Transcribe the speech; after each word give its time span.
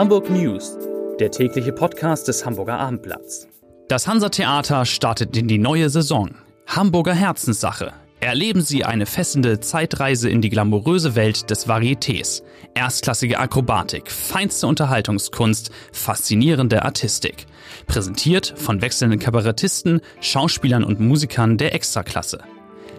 Hamburg 0.00 0.30
News, 0.30 0.78
der 1.18 1.30
tägliche 1.30 1.72
Podcast 1.72 2.26
des 2.26 2.46
Hamburger 2.46 2.78
Abendblatts. 2.78 3.46
Das 3.86 4.08
Hansa-Theater 4.08 4.86
startet 4.86 5.36
in 5.36 5.46
die 5.46 5.58
neue 5.58 5.90
Saison. 5.90 6.30
Hamburger 6.66 7.12
Herzenssache. 7.12 7.92
Erleben 8.18 8.62
Sie 8.62 8.82
eine 8.82 9.04
fesselnde 9.04 9.60
Zeitreise 9.60 10.30
in 10.30 10.40
die 10.40 10.48
glamouröse 10.48 11.16
Welt 11.16 11.50
des 11.50 11.68
Varietés. 11.68 12.42
Erstklassige 12.72 13.38
Akrobatik, 13.38 14.10
feinste 14.10 14.68
Unterhaltungskunst, 14.68 15.70
faszinierende 15.92 16.82
Artistik. 16.82 17.44
Präsentiert 17.86 18.54
von 18.56 18.80
wechselnden 18.80 19.18
Kabarettisten, 19.18 20.00
Schauspielern 20.22 20.82
und 20.82 20.98
Musikern 20.98 21.58
der 21.58 21.74
Extraklasse. 21.74 22.40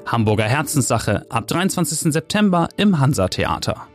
Hamburger 0.05 0.43
Herzenssache 0.43 1.25
ab 1.31 1.47
23. 1.47 2.13
September 2.13 2.69
im 2.77 2.99
Hansa-Theater. 2.99 3.87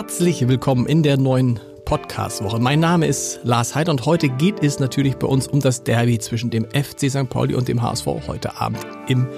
Herzlich 0.00 0.48
willkommen 0.48 0.86
in 0.86 1.02
der 1.02 1.18
neuen 1.18 1.60
Podcast-Woche. 1.84 2.58
Mein 2.58 2.80
Name 2.80 3.06
ist 3.06 3.40
Lars 3.42 3.74
Heider 3.74 3.92
und 3.92 4.06
heute 4.06 4.30
geht 4.30 4.64
es 4.64 4.80
natürlich 4.80 5.16
bei 5.16 5.26
uns 5.26 5.46
um 5.46 5.60
das 5.60 5.84
Derby 5.84 6.18
zwischen 6.18 6.48
dem 6.48 6.64
FC 6.64 7.10
St. 7.10 7.28
Pauli 7.28 7.54
und 7.54 7.68
dem 7.68 7.82
HSV 7.82 8.06
heute 8.26 8.58
Abend 8.58 8.78
im 9.08 9.28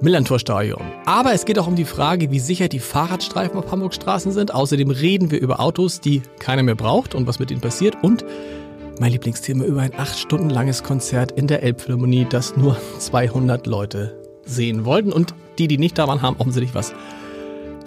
Millantor-Stadion. 0.00 0.80
Aber 1.04 1.34
es 1.34 1.44
geht 1.44 1.58
auch 1.58 1.66
um 1.66 1.76
die 1.76 1.84
Frage, 1.84 2.30
wie 2.30 2.38
sicher 2.38 2.68
die 2.68 2.78
Fahrradstreifen 2.78 3.58
auf 3.58 3.70
Hamburgs 3.70 3.96
Straßen 3.96 4.32
sind. 4.32 4.54
Außerdem 4.54 4.88
reden 4.88 5.30
wir 5.30 5.40
über 5.40 5.60
Autos, 5.60 6.00
die 6.00 6.22
keiner 6.38 6.62
mehr 6.62 6.74
braucht 6.74 7.14
und 7.14 7.26
was 7.26 7.38
mit 7.38 7.50
ihnen 7.50 7.60
passiert. 7.60 8.02
Und 8.02 8.24
mein 8.98 9.12
Lieblingsthema 9.12 9.66
über 9.66 9.82
ein 9.82 9.92
acht 9.94 10.18
Stunden 10.18 10.48
langes 10.48 10.84
Konzert 10.84 11.32
in 11.32 11.48
der 11.48 11.62
Elbphilharmonie, 11.62 12.26
das 12.30 12.56
nur 12.56 12.78
200 12.98 13.66
Leute 13.66 14.18
sehen 14.42 14.86
wollten. 14.86 15.12
Und 15.12 15.34
die, 15.58 15.68
die 15.68 15.76
nicht 15.76 15.98
da 15.98 16.08
waren, 16.08 16.22
haben 16.22 16.36
offensichtlich 16.38 16.74
was 16.74 16.94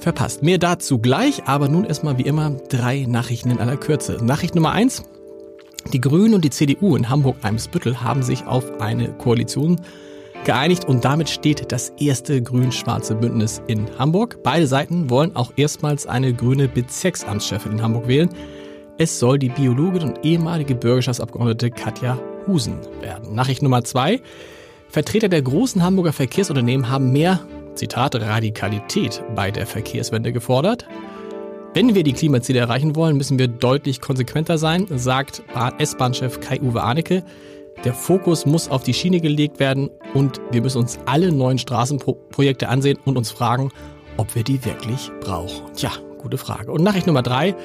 verpasst. 0.01 0.43
Mehr 0.43 0.57
dazu 0.57 0.99
gleich, 0.99 1.43
aber 1.45 1.67
nun 1.67 1.85
erstmal 1.85 2.17
wie 2.17 2.23
immer 2.23 2.51
drei 2.69 3.05
Nachrichten 3.07 3.51
in 3.51 3.59
aller 3.59 3.77
Kürze. 3.77 4.17
Nachricht 4.23 4.55
Nummer 4.55 4.71
eins. 4.71 5.03
Die 5.93 6.01
Grünen 6.01 6.33
und 6.33 6.43
die 6.43 6.49
CDU 6.49 6.95
in 6.95 7.09
Hamburg-Eimsbüttel 7.09 8.01
haben 8.01 8.21
sich 8.21 8.45
auf 8.45 8.81
eine 8.81 9.09
Koalition 9.13 9.79
geeinigt 10.43 10.85
und 10.85 11.05
damit 11.05 11.29
steht 11.29 11.71
das 11.71 11.89
erste 11.99 12.41
grün-schwarze 12.41 13.15
Bündnis 13.15 13.61
in 13.67 13.87
Hamburg. 13.97 14.41
Beide 14.43 14.67
Seiten 14.67 15.09
wollen 15.09 15.35
auch 15.35 15.53
erstmals 15.55 16.05
eine 16.05 16.33
grüne 16.33 16.67
Bezirksamtschefin 16.67 17.73
in 17.73 17.81
Hamburg 17.81 18.07
wählen. 18.07 18.29
Es 18.97 19.19
soll 19.19 19.39
die 19.39 19.49
Biologin 19.49 20.03
und 20.03 20.25
ehemalige 20.25 20.75
Bürgerschaftsabgeordnete 20.75 21.71
Katja 21.71 22.19
Husen 22.47 22.79
werden. 23.01 23.33
Nachricht 23.33 23.61
Nummer 23.61 23.83
zwei. 23.83 24.21
Vertreter 24.89 25.29
der 25.29 25.41
großen 25.41 25.83
Hamburger 25.83 26.13
Verkehrsunternehmen 26.13 26.89
haben 26.89 27.11
mehr 27.11 27.41
Zitat, 27.79 28.15
Radikalität 28.15 29.23
bei 29.35 29.51
der 29.51 29.65
Verkehrswende 29.65 30.33
gefordert. 30.33 30.85
Wenn 31.73 31.95
wir 31.95 32.03
die 32.03 32.13
Klimaziele 32.13 32.59
erreichen 32.59 32.95
wollen, 32.95 33.15
müssen 33.15 33.39
wir 33.39 33.47
deutlich 33.47 34.01
konsequenter 34.01 34.57
sein, 34.57 34.85
sagt 34.95 35.43
S-Bahn-Chef 35.77 36.41
Kai-Uwe 36.41 36.83
Arnecke. 36.83 37.23
Der 37.85 37.93
Fokus 37.93 38.45
muss 38.45 38.69
auf 38.69 38.83
die 38.83 38.93
Schiene 38.93 39.21
gelegt 39.21 39.61
werden 39.61 39.89
und 40.13 40.41
wir 40.51 40.61
müssen 40.61 40.79
uns 40.79 40.99
alle 41.05 41.31
neuen 41.31 41.57
Straßenprojekte 41.57 42.67
ansehen 42.67 42.99
und 43.05 43.17
uns 43.17 43.31
fragen, 43.31 43.71
ob 44.17 44.35
wir 44.35 44.43
die 44.43 44.65
wirklich 44.65 45.09
brauchen. 45.21 45.73
Tja, 45.73 45.91
gute 46.17 46.37
Frage. 46.37 46.73
Und 46.73 46.83
Nachricht 46.83 47.07
Nummer 47.07 47.23
drei. 47.23 47.55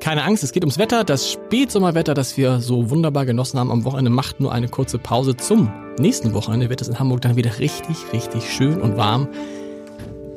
Keine 0.00 0.24
Angst, 0.24 0.42
es 0.42 0.52
geht 0.52 0.64
ums 0.64 0.78
Wetter. 0.78 1.04
Das 1.04 1.30
Spätsommerwetter, 1.30 2.14
das 2.14 2.38
wir 2.38 2.60
so 2.60 2.88
wunderbar 2.88 3.26
genossen 3.26 3.60
haben 3.60 3.70
am 3.70 3.84
Wochenende, 3.84 4.10
macht 4.10 4.40
nur 4.40 4.50
eine 4.50 4.66
kurze 4.66 4.98
Pause. 4.98 5.36
Zum 5.36 5.70
nächsten 5.98 6.32
Wochenende 6.32 6.70
wird 6.70 6.80
es 6.80 6.88
in 6.88 6.98
Hamburg 6.98 7.20
dann 7.20 7.36
wieder 7.36 7.58
richtig, 7.58 7.96
richtig 8.14 8.50
schön 8.50 8.80
und 8.80 8.96
warm. 8.96 9.28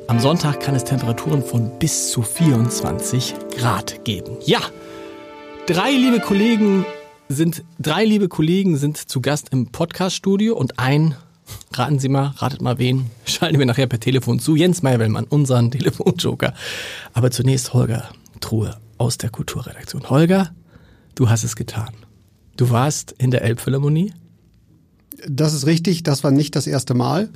Am 0.06 0.20
Sonntag 0.20 0.60
kann 0.60 0.74
es 0.74 0.84
Temperaturen 0.84 1.42
von 1.42 1.78
bis 1.78 2.10
zu 2.10 2.20
24 2.20 3.34
Grad 3.56 4.04
geben. 4.04 4.36
Ja, 4.44 4.60
drei 5.66 5.92
liebe 5.92 6.20
Kollegen 6.20 6.84
sind, 7.30 7.64
drei 7.78 8.04
liebe 8.04 8.28
Kollegen 8.28 8.76
sind 8.76 8.98
zu 8.98 9.22
Gast 9.22 9.48
im 9.50 9.68
Podcaststudio 9.68 10.54
und 10.54 10.78
ein 10.78 11.16
Raten 11.74 11.98
Sie 11.98 12.08
mal, 12.08 12.34
ratet 12.36 12.62
mal 12.62 12.78
wen, 12.78 13.10
schalten 13.26 13.58
wir 13.58 13.66
nachher 13.66 13.86
per 13.86 14.00
Telefon 14.00 14.38
zu. 14.38 14.56
Jens 14.56 14.82
Meyer-Wellmann, 14.82 15.24
unseren 15.24 15.70
Telefonjoker. 15.70 16.54
Aber 17.12 17.30
zunächst 17.30 17.74
Holger 17.74 18.08
Truhe 18.40 18.76
aus 18.98 19.18
der 19.18 19.30
Kulturredaktion. 19.30 20.08
Holger, 20.10 20.50
du 21.14 21.28
hast 21.28 21.44
es 21.44 21.56
getan. 21.56 21.90
Du 22.56 22.70
warst 22.70 23.12
in 23.18 23.30
der 23.30 23.42
Elbphilharmonie. 23.42 24.12
Das 25.28 25.54
ist 25.54 25.66
richtig, 25.66 26.02
das 26.02 26.24
war 26.24 26.30
nicht 26.30 26.54
das 26.56 26.66
erste 26.66 26.94
Mal. 26.94 27.28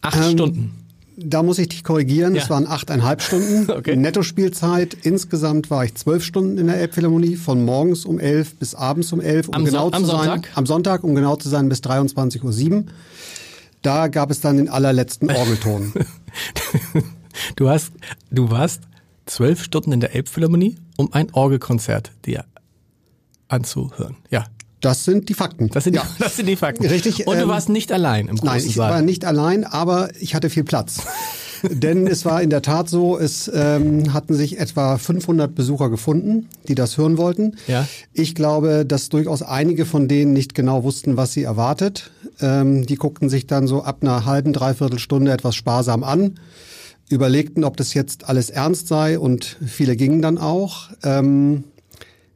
Acht 0.00 0.16
ähm, 0.16 0.30
Stunden. 0.32 0.86
Da 1.18 1.42
muss 1.42 1.58
ich 1.58 1.70
dich 1.70 1.82
korrigieren. 1.82 2.34
Ja. 2.34 2.42
Es 2.42 2.50
waren 2.50 2.66
achteinhalb 2.66 3.22
Stunden. 3.22 3.70
Okay. 3.76 3.96
Nettospielzeit. 3.96 4.94
Insgesamt 5.02 5.70
war 5.70 5.84
ich 5.84 5.94
zwölf 5.94 6.24
Stunden 6.24 6.58
in 6.58 6.66
der 6.66 6.76
Elbphilharmonie, 6.76 7.36
von 7.36 7.64
morgens 7.64 8.04
um 8.04 8.18
elf 8.18 8.54
bis 8.56 8.74
abends 8.74 9.12
um 9.12 9.20
elf. 9.20 9.48
Um 9.48 9.54
Am 9.54 9.64
genau 9.64 9.90
am 9.90 10.04
zu 10.04 10.10
sein, 10.10 10.16
Sonntag? 10.16 10.48
Am 10.54 10.66
Sonntag, 10.66 11.04
um 11.04 11.14
genau 11.14 11.36
zu 11.36 11.48
sein, 11.48 11.68
bis 11.68 11.80
23.07 11.80 12.72
Uhr. 12.72 12.84
Da 13.82 14.08
gab 14.08 14.30
es 14.30 14.40
dann 14.40 14.56
den 14.56 14.68
allerletzten 14.68 15.30
Orgelton. 15.34 15.92
Du 17.56 17.68
hast, 17.68 17.92
du 18.30 18.50
warst 18.50 18.82
zwölf 19.26 19.62
Stunden 19.62 19.92
in 19.92 20.00
der 20.00 20.14
Elbphilharmonie, 20.14 20.76
um 20.96 21.12
ein 21.12 21.32
Orgelkonzert 21.32 22.12
dir 22.24 22.44
anzuhören. 23.48 24.16
Ja, 24.30 24.46
Das 24.80 25.04
sind 25.04 25.28
die 25.28 25.34
Fakten. 25.34 25.68
das 25.68 25.84
sind, 25.84 25.94
ja. 25.94 26.02
die, 26.02 26.18
das 26.22 26.36
sind 26.36 26.46
die 26.46 26.56
Fakten. 26.56 26.86
Richtig, 26.86 27.26
Und 27.26 27.36
du 27.36 27.42
ähm, 27.42 27.48
warst 27.48 27.68
nicht 27.68 27.92
allein 27.92 28.28
im 28.28 28.36
großen 28.36 28.46
Nein, 28.46 28.64
ich 28.66 28.74
Saal. 28.76 28.90
war 28.90 29.02
nicht 29.02 29.24
allein, 29.24 29.64
aber 29.64 30.10
ich 30.20 30.34
hatte 30.34 30.50
viel 30.50 30.64
Platz. 30.64 30.98
Denn 31.62 32.06
es 32.06 32.24
war 32.26 32.42
in 32.42 32.50
der 32.50 32.60
Tat 32.60 32.88
so, 32.88 33.18
es 33.18 33.50
ähm, 33.52 34.12
hatten 34.12 34.34
sich 34.34 34.58
etwa 34.58 34.98
500 34.98 35.54
Besucher 35.54 35.88
gefunden, 35.88 36.48
die 36.68 36.74
das 36.74 36.98
hören 36.98 37.16
wollten. 37.16 37.56
Ja. 37.66 37.88
Ich 38.12 38.34
glaube, 38.34 38.84
dass 38.84 39.08
durchaus 39.08 39.42
einige 39.42 39.86
von 39.86 40.06
denen 40.06 40.34
nicht 40.34 40.54
genau 40.54 40.84
wussten, 40.84 41.16
was 41.16 41.32
sie 41.32 41.44
erwartet. 41.44 42.10
Ähm, 42.40 42.84
die 42.86 42.96
guckten 42.96 43.30
sich 43.30 43.46
dann 43.46 43.66
so 43.66 43.82
ab 43.82 43.98
einer 44.02 44.26
halben, 44.26 44.52
dreiviertel 44.52 44.98
Stunde 44.98 45.32
etwas 45.32 45.54
sparsam 45.54 46.04
an, 46.04 46.38
überlegten, 47.08 47.64
ob 47.64 47.76
das 47.76 47.94
jetzt 47.94 48.28
alles 48.28 48.50
ernst 48.50 48.88
sei 48.88 49.18
und 49.18 49.56
viele 49.66 49.96
gingen 49.96 50.22
dann 50.22 50.38
auch. 50.38 50.90
Ähm, 51.02 51.64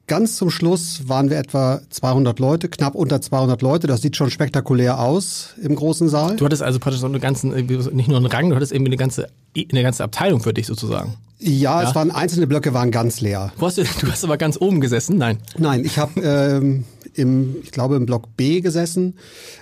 Ganz 0.07 0.35
zum 0.35 0.51
Schluss 0.51 1.03
waren 1.07 1.31
wir 1.31 1.39
etwa 1.39 1.81
200 1.89 2.41
Leute, 2.41 2.69
knapp 2.69 2.97
unter 2.97 3.21
200 3.21 3.63
Leute. 3.63 3.87
Das 3.87 4.03
sieht 4.03 4.17
schon 4.17 4.29
spektakulär 4.29 4.99
aus 4.99 5.51
im 5.63 5.77
großen 5.77 6.09
Saal. 6.09 6.35
Du 6.35 6.45
hattest 6.45 6.65
also 6.65 6.81
praktisch 6.81 7.01
so 7.01 7.07
eine 7.07 7.21
ganzen, 7.21 7.51
nicht 7.55 8.09
nur 8.09 8.17
einen 8.17 8.27
Rang, 8.27 8.51
du 8.51 8.57
hattest 8.57 8.73
irgendwie 8.73 8.89
eine 8.89 8.97
ganze, 8.97 9.29
eine 9.57 9.83
ganze 9.85 10.03
Abteilung 10.03 10.41
für 10.41 10.53
dich 10.53 10.67
sozusagen. 10.67 11.15
Ja, 11.39 11.81
Ja. 11.81 11.89
es 11.89 11.95
waren 11.95 12.11
einzelne 12.11 12.49
Blöcke 12.49 12.75
waren 12.75 12.91
ganz 12.91 13.21
leer. 13.21 13.53
Wo 13.57 13.67
hast 13.67 13.79
du, 13.79 13.85
du 14.01 14.11
hast 14.11 14.25
aber 14.25 14.37
ganz 14.37 14.57
oben 14.61 14.81
gesessen? 14.81 15.17
Nein. 15.17 15.39
Nein, 15.59 15.85
ich 15.85 15.97
habe 16.01 16.21
ähm, 16.21 16.87
im, 17.15 17.57
ich 17.63 17.71
glaube 17.71 17.97
im 17.97 18.07
Block 18.07 18.37
B 18.37 18.61
gesessen. 18.61 19.15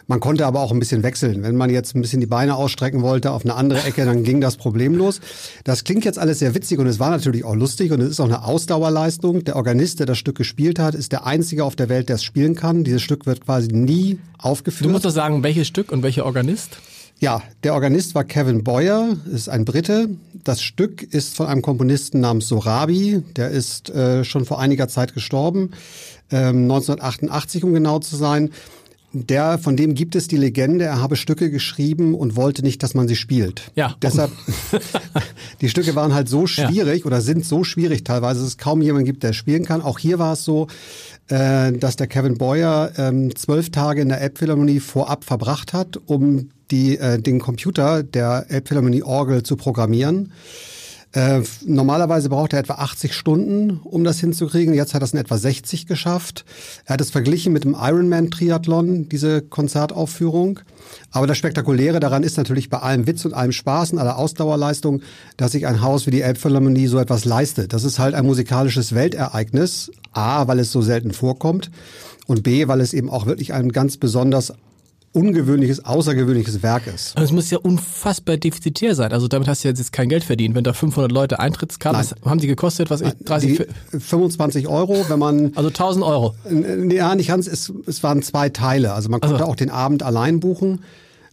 Man 0.07 0.21
konnte 0.21 0.47
aber 0.47 0.61
auch 0.61 0.73
ein 0.73 0.79
bisschen 0.79 1.03
wechseln. 1.03 1.43
Wenn 1.43 1.57
man 1.57 1.71
jetzt 1.71 1.95
ein 1.95 2.01
bisschen 2.03 2.21
die 2.21 2.27
Beine 2.27 2.57
ausstrecken 2.57 3.03
wollte 3.03 3.31
auf 3.33 3.45
eine 3.45 3.55
andere 3.55 3.83
Ecke, 3.85 4.05
dann 4.05 4.25
ging 4.25 4.41
das 4.41 4.57
problemlos. 4.57 5.21
Das 5.65 5.85
klingt 5.85 6.05
jetzt 6.05 6.19
alles 6.19 6.39
sehr 6.39 6.55
witzig 6.55 6.79
und 6.79 6.87
es 6.87 6.99
war 6.99 7.11
natürlich 7.11 7.45
auch 7.45 7.55
lustig 7.55 7.93
und 7.93 8.01
es 8.01 8.11
ist 8.11 8.21
auch 8.21 8.27
eine 8.27 8.45
Ausdauerleistung. 8.45 9.45
Der 9.45 9.57
Organist, 9.57 9.99
der 9.99 10.07
das 10.07 10.19
Stück 10.19 10.37
gespielt 10.37 10.79
hat, 10.79 10.95
ist 10.95 11.13
der 11.13 11.27
einzige 11.27 11.65
auf 11.65 11.77
der 11.77 11.89
Welt, 11.89 12.09
der 12.09 12.17
es 12.17 12.25
spielen 12.25 12.55
kann. 12.55 12.85
Dieses 12.85 13.03
Stück 13.03 13.27
wird 13.27 13.45
quasi 13.45 13.69
nie 13.69 14.15
Du 14.15 14.45
aufgeführt. 14.49 14.91
musst 14.91 15.05
doch 15.05 15.11
sagen, 15.11 15.43
welches 15.43 15.67
Stück 15.67 15.91
und 15.91 16.03
welcher 16.03 16.25
Organist? 16.25 16.79
Ja, 17.21 17.43
der 17.65 17.75
Organist 17.75 18.15
war 18.15 18.23
Kevin 18.23 18.63
Boyer, 18.63 19.17
ist 19.35 19.49
ein 19.49 19.65
Brite. 19.65 20.09
Das 20.45 20.63
Stück 20.63 21.03
ist 21.03 21.35
von 21.35 21.47
einem 21.49 21.63
Komponisten 21.63 22.21
namens 22.21 22.47
Sorabi, 22.47 23.25
der 23.35 23.51
ist 23.51 23.91
äh, 23.91 24.23
schon 24.25 24.45
vor 24.45 24.61
einiger 24.61 24.87
Zeit 24.87 25.15
gestorben, 25.15 25.71
ähm, 26.31 26.63
1988 26.63 27.65
um 27.65 27.73
genau 27.73 27.99
zu 27.99 28.17
sein. 28.17 28.51
Der, 29.13 29.59
von 29.59 29.75
dem 29.75 29.95
gibt 29.95 30.17
es 30.17 30.29
die 30.29 30.37
Legende, 30.37 30.85
er 30.85 31.01
habe 31.01 31.17
Stücke 31.17 31.51
geschrieben 31.51 32.15
und 32.15 32.37
wollte 32.37 32.63
nicht, 32.63 32.83
dass 32.83 32.93
man 32.93 33.09
sie 33.09 33.17
spielt. 33.17 33.73
Ja. 33.75 33.95
Deshalb, 34.03 34.31
die 35.63 35.71
Stücke 35.71 35.95
waren 35.95 36.13
halt 36.13 36.29
so 36.29 36.47
schwierig 36.47 37.07
oder 37.07 37.23
sind 37.23 37.47
so 37.47 37.65
schwierig 37.65 38.05
teilweise, 38.05 38.41
dass 38.41 38.49
es 38.49 38.59
kaum 38.59 38.83
jemanden 38.83 39.07
gibt, 39.07 39.23
der 39.23 39.33
spielen 39.33 39.65
kann. 39.65 39.81
Auch 39.81 39.99
hier 39.99 40.19
war 40.19 40.35
es 40.35 40.45
so, 40.45 40.67
äh, 41.29 41.73
dass 41.73 41.97
der 41.97 42.07
Kevin 42.07 42.37
Boyer 42.37 42.93
ähm, 42.99 43.35
zwölf 43.35 43.71
Tage 43.71 44.03
in 44.03 44.11
der 44.11 44.21
Elbphilharmonie 44.21 44.81
vorab 44.81 45.25
verbracht 45.25 45.73
hat, 45.73 45.99
um 46.05 46.51
die, 46.71 46.99
äh, 46.99 47.19
den 47.19 47.39
Computer 47.39 48.03
der 48.03 48.47
Elbphilharmonie 48.51 49.03
Orgel 49.03 49.43
zu 49.43 49.57
programmieren. 49.57 50.33
Äh, 51.13 51.41
normalerweise 51.65 52.29
braucht 52.29 52.53
er 52.53 52.59
etwa 52.59 52.75
80 52.75 53.15
Stunden, 53.15 53.81
um 53.85 54.05
das 54.05 54.21
hinzukriegen. 54.21 54.75
Jetzt 54.75 54.93
hat 54.93 55.03
er 55.03 55.07
es 55.07 55.15
in 55.15 55.19
etwa 55.19 55.39
60 55.39 55.87
geschafft. 55.87 56.45
Er 56.85 56.95
hat 56.95 57.01
es 57.01 57.11
verglichen 57.11 57.53
mit 57.53 57.65
dem 57.65 57.75
Ironman-Triathlon, 57.75 59.09
diese 59.09 59.41
Konzertaufführung. 59.41 60.61
Aber 61.11 61.27
das 61.27 61.39
Spektakuläre 61.39 61.99
daran 61.99 62.23
ist 62.23 62.37
natürlich 62.37 62.69
bei 62.69 62.79
allem 62.79 63.07
Witz 63.07 63.25
und 63.25 63.33
allem 63.33 63.53
Spaß 63.53 63.93
und 63.93 63.99
aller 63.99 64.19
Ausdauerleistung, 64.19 65.01
dass 65.39 65.53
sich 65.53 65.67
ein 65.67 65.81
Haus 65.81 66.07
wie 66.07 66.11
die 66.11 66.21
Elbphilharmonie 66.21 66.89
so 66.89 66.99
etwas 66.99 67.25
leistet. 67.25 67.73
Das 67.73 67.85
ist 67.85 67.99
halt 67.99 68.15
ein 68.15 68.27
musikalisches 68.27 68.95
Weltereignis. 68.95 69.91
A, 70.13 70.47
weil 70.47 70.59
es 70.59 70.73
so 70.73 70.83
selten 70.83 71.13
vorkommt. 71.13 71.71
Und 72.27 72.43
B, 72.43 72.69
weil 72.69 72.81
es 72.81 72.93
eben 72.93 73.09
auch 73.09 73.25
wirklich 73.25 73.55
ein 73.55 73.73
ganz 73.73 73.97
besonders 73.97 74.53
ungewöhnliches, 75.13 75.85
außergewöhnliches 75.85 76.63
Werk 76.63 76.87
ist. 76.87 77.17
Aber 77.17 77.25
es 77.25 77.33
muss 77.33 77.51
ja 77.51 77.59
unfassbar 77.59 78.37
defizitär 78.37 78.95
sein. 78.95 79.13
Also 79.13 79.29
damit 79.29 79.49
hast 79.49 79.65
du 79.65 79.69
jetzt 79.69 79.93
kein 79.93 80.09
Geld 80.09 80.25
verdient. 80.25 80.55
Wenn 80.55 80.65
da 80.65 80.73
500 80.73 81.11
Leute 81.11 81.39
Eintrittskarten, 81.39 82.05
haben 82.25 82.41
die 82.41 82.47
gekostet, 82.47 82.91
was 82.91 83.01
ich, 83.01 83.13
30, 83.25 83.67
die 83.93 84.01
25 84.01 84.69
Euro, 84.69 85.05
wenn 85.09 85.19
man... 85.19 85.53
Also 85.55 85.69
1000 85.69 86.05
Euro. 86.05 86.35
Ja, 86.91 87.15
nicht 87.15 87.29
ganz, 87.29 87.47
es, 87.47 87.73
es 87.87 88.03
waren 88.03 88.23
zwei 88.23 88.49
Teile. 88.49 88.93
Also 88.93 89.09
man 89.09 89.21
konnte 89.21 89.37
also. 89.37 89.47
auch 89.47 89.57
den 89.57 89.71
Abend 89.71 90.03
allein 90.03 90.41
buchen 90.41 90.81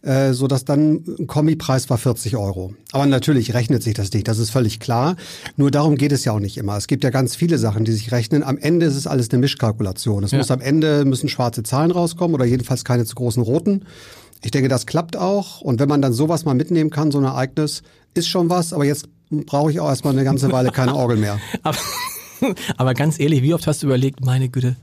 äh, 0.05 0.33
so 0.33 0.47
dass 0.47 0.65
dann 0.65 1.03
ein 1.19 1.27
Kombipreis 1.27 1.89
war 1.89 1.97
40 1.97 2.37
Euro. 2.37 2.73
Aber 2.91 3.05
natürlich 3.05 3.53
rechnet 3.53 3.83
sich 3.83 3.95
das 3.95 4.11
nicht, 4.13 4.27
das 4.27 4.37
ist 4.37 4.51
völlig 4.51 4.79
klar. 4.79 5.15
Nur 5.57 5.71
darum 5.71 5.95
geht 5.95 6.11
es 6.11 6.23
ja 6.25 6.31
auch 6.31 6.39
nicht 6.39 6.57
immer. 6.57 6.77
Es 6.77 6.87
gibt 6.87 7.03
ja 7.03 7.09
ganz 7.09 7.35
viele 7.35 7.57
Sachen, 7.57 7.85
die 7.85 7.91
sich 7.91 8.11
rechnen. 8.11 8.43
Am 8.43 8.57
Ende 8.57 8.85
ist 8.85 8.95
es 8.95 9.07
alles 9.07 9.31
eine 9.31 9.39
Mischkalkulation. 9.39 10.23
Es 10.23 10.31
ja. 10.31 10.37
muss 10.37 10.51
am 10.51 10.61
Ende 10.61 11.05
müssen 11.05 11.27
schwarze 11.27 11.63
Zahlen 11.63 11.91
rauskommen 11.91 12.35
oder 12.35 12.45
jedenfalls 12.45 12.85
keine 12.85 13.05
zu 13.05 13.15
großen 13.15 13.41
roten. 13.41 13.85
Ich 14.43 14.51
denke, 14.51 14.69
das 14.69 14.85
klappt 14.85 15.17
auch. 15.17 15.61
Und 15.61 15.79
wenn 15.79 15.89
man 15.89 16.01
dann 16.01 16.13
sowas 16.13 16.45
mal 16.45 16.53
mitnehmen 16.53 16.91
kann, 16.91 17.09
so 17.11 17.17
ein 17.17 17.23
Ereignis, 17.23 17.81
ist 18.13 18.27
schon 18.27 18.49
was. 18.49 18.73
Aber 18.73 18.85
jetzt 18.85 19.09
brauche 19.31 19.71
ich 19.71 19.79
auch 19.79 19.89
erstmal 19.89 20.13
eine 20.13 20.23
ganze 20.23 20.51
Weile 20.51 20.71
keine 20.71 20.95
Orgel 20.95 21.17
mehr. 21.17 21.39
aber, 21.63 21.77
aber 22.77 22.93
ganz 22.93 23.19
ehrlich, 23.19 23.41
wie 23.41 23.55
oft 23.55 23.65
hast 23.65 23.81
du 23.81 23.87
überlegt, 23.87 24.23
meine 24.23 24.49
Güte, 24.49 24.75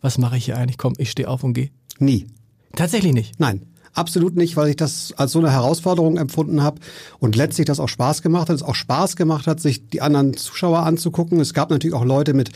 was 0.00 0.16
mache 0.16 0.38
ich 0.38 0.46
hier 0.46 0.56
eigentlich? 0.56 0.78
Komm, 0.78 0.94
ich 0.96 1.10
stehe 1.10 1.28
auf 1.28 1.44
und 1.44 1.52
gehe. 1.52 1.70
Nie. 1.98 2.26
Tatsächlich 2.74 3.12
nicht? 3.12 3.38
Nein. 3.38 3.66
Absolut 3.92 4.36
nicht, 4.36 4.56
weil 4.56 4.68
ich 4.68 4.76
das 4.76 5.12
als 5.16 5.32
so 5.32 5.40
eine 5.40 5.50
Herausforderung 5.50 6.16
empfunden 6.16 6.62
habe 6.62 6.80
und 7.18 7.34
letztlich 7.34 7.66
das 7.66 7.80
auch 7.80 7.88
Spaß 7.88 8.22
gemacht 8.22 8.48
hat. 8.48 8.56
Es 8.56 8.62
auch 8.62 8.76
Spaß 8.76 9.16
gemacht 9.16 9.48
hat, 9.48 9.60
sich 9.60 9.88
die 9.88 10.00
anderen 10.00 10.36
Zuschauer 10.36 10.80
anzugucken. 10.80 11.40
Es 11.40 11.54
gab 11.54 11.70
natürlich 11.70 11.96
auch 11.96 12.04
Leute 12.04 12.32
mit 12.32 12.50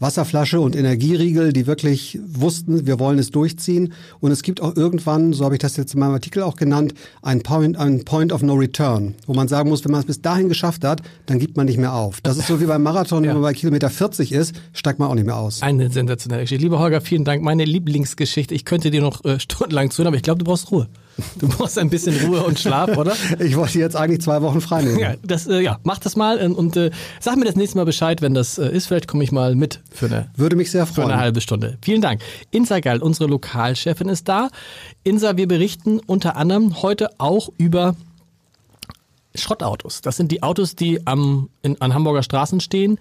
Wasserflasche 0.00 0.60
und 0.60 0.76
Energieriegel, 0.76 1.52
die 1.52 1.66
wirklich 1.66 2.18
wussten, 2.26 2.86
wir 2.86 2.98
wollen 2.98 3.18
es 3.18 3.30
durchziehen. 3.30 3.92
Und 4.20 4.30
es 4.30 4.42
gibt 4.42 4.60
auch 4.60 4.76
irgendwann, 4.76 5.32
so 5.32 5.44
habe 5.44 5.56
ich 5.56 5.60
das 5.60 5.76
jetzt 5.76 5.94
in 5.94 6.00
meinem 6.00 6.12
Artikel 6.12 6.42
auch 6.42 6.56
genannt, 6.56 6.94
ein 7.22 7.42
Point, 7.42 7.76
ein 7.76 8.04
Point 8.04 8.32
of 8.32 8.42
No 8.42 8.54
Return, 8.54 9.14
wo 9.26 9.34
man 9.34 9.48
sagen 9.48 9.68
muss, 9.68 9.84
wenn 9.84 9.92
man 9.92 10.00
es 10.00 10.06
bis 10.06 10.22
dahin 10.22 10.48
geschafft 10.48 10.84
hat, 10.84 11.02
dann 11.26 11.38
gibt 11.38 11.56
man 11.56 11.66
nicht 11.66 11.78
mehr 11.78 11.94
auf. 11.94 12.20
Das 12.20 12.36
ist 12.36 12.46
so 12.46 12.60
wie 12.60 12.66
beim 12.66 12.82
Marathon, 12.82 13.24
ja. 13.24 13.30
wenn 13.30 13.40
man 13.40 13.42
bei 13.42 13.54
Kilometer 13.54 13.90
40 13.90 14.32
ist, 14.32 14.54
steigt 14.72 14.98
man 14.98 15.08
auch 15.08 15.14
nicht 15.14 15.26
mehr 15.26 15.36
aus. 15.36 15.62
Eine 15.62 15.90
sensationelle 15.90 16.42
Geschichte. 16.42 16.62
Lieber 16.62 16.78
Holger, 16.78 17.00
vielen 17.00 17.24
Dank. 17.24 17.42
Meine 17.42 17.64
Lieblingsgeschichte. 17.64 18.54
Ich 18.54 18.64
könnte 18.64 18.90
dir 18.90 19.00
noch 19.00 19.24
äh, 19.24 19.40
stundenlang 19.40 19.90
zuhören, 19.90 20.08
aber 20.08 20.16
ich 20.16 20.22
glaube, 20.22 20.38
du 20.38 20.44
brauchst 20.44 20.70
Ruhe. 20.70 20.88
Du 21.36 21.48
brauchst 21.48 21.78
ein 21.78 21.90
bisschen 21.90 22.16
Ruhe 22.26 22.42
und 22.42 22.58
Schlaf, 22.58 22.96
oder? 22.96 23.14
Ich 23.40 23.56
wollte 23.56 23.78
jetzt 23.78 23.96
eigentlich 23.96 24.20
zwei 24.20 24.42
Wochen 24.42 24.60
frei 24.60 24.82
nehmen. 24.82 24.98
Ja, 24.98 25.14
das, 25.22 25.46
äh, 25.46 25.60
ja 25.60 25.78
mach 25.82 25.98
das 25.98 26.16
mal 26.16 26.38
und, 26.38 26.54
und 26.54 26.76
äh, 26.76 26.90
sag 27.20 27.36
mir 27.36 27.44
das 27.44 27.56
nächste 27.56 27.78
Mal 27.78 27.84
Bescheid, 27.84 28.22
wenn 28.22 28.34
das 28.34 28.58
äh, 28.58 28.68
ist. 28.68 28.86
Vielleicht 28.86 29.08
komme 29.08 29.24
ich 29.24 29.32
mal 29.32 29.54
mit 29.54 29.80
für 29.90 30.06
eine, 30.06 30.30
Würde 30.36 30.56
mich 30.56 30.70
sehr 30.70 30.86
freuen. 30.86 31.08
Für 31.08 31.12
eine 31.12 31.20
halbe 31.20 31.40
Stunde. 31.40 31.78
Vielen 31.82 32.02
Dank. 32.02 32.22
Insa 32.50 32.80
Geil, 32.80 33.02
unsere 33.02 33.28
Lokalchefin, 33.28 34.08
ist 34.08 34.28
da. 34.28 34.48
Insa, 35.02 35.36
wir 35.36 35.48
berichten 35.48 36.00
unter 36.06 36.36
anderem 36.36 36.82
heute 36.82 37.10
auch 37.18 37.50
über 37.58 37.96
Schrottautos. 39.34 40.00
Das 40.00 40.16
sind 40.16 40.32
die 40.32 40.42
Autos, 40.42 40.76
die 40.76 41.06
am, 41.06 41.48
in, 41.62 41.80
an 41.80 41.94
Hamburger 41.94 42.22
Straßen 42.22 42.60
stehen 42.60 42.98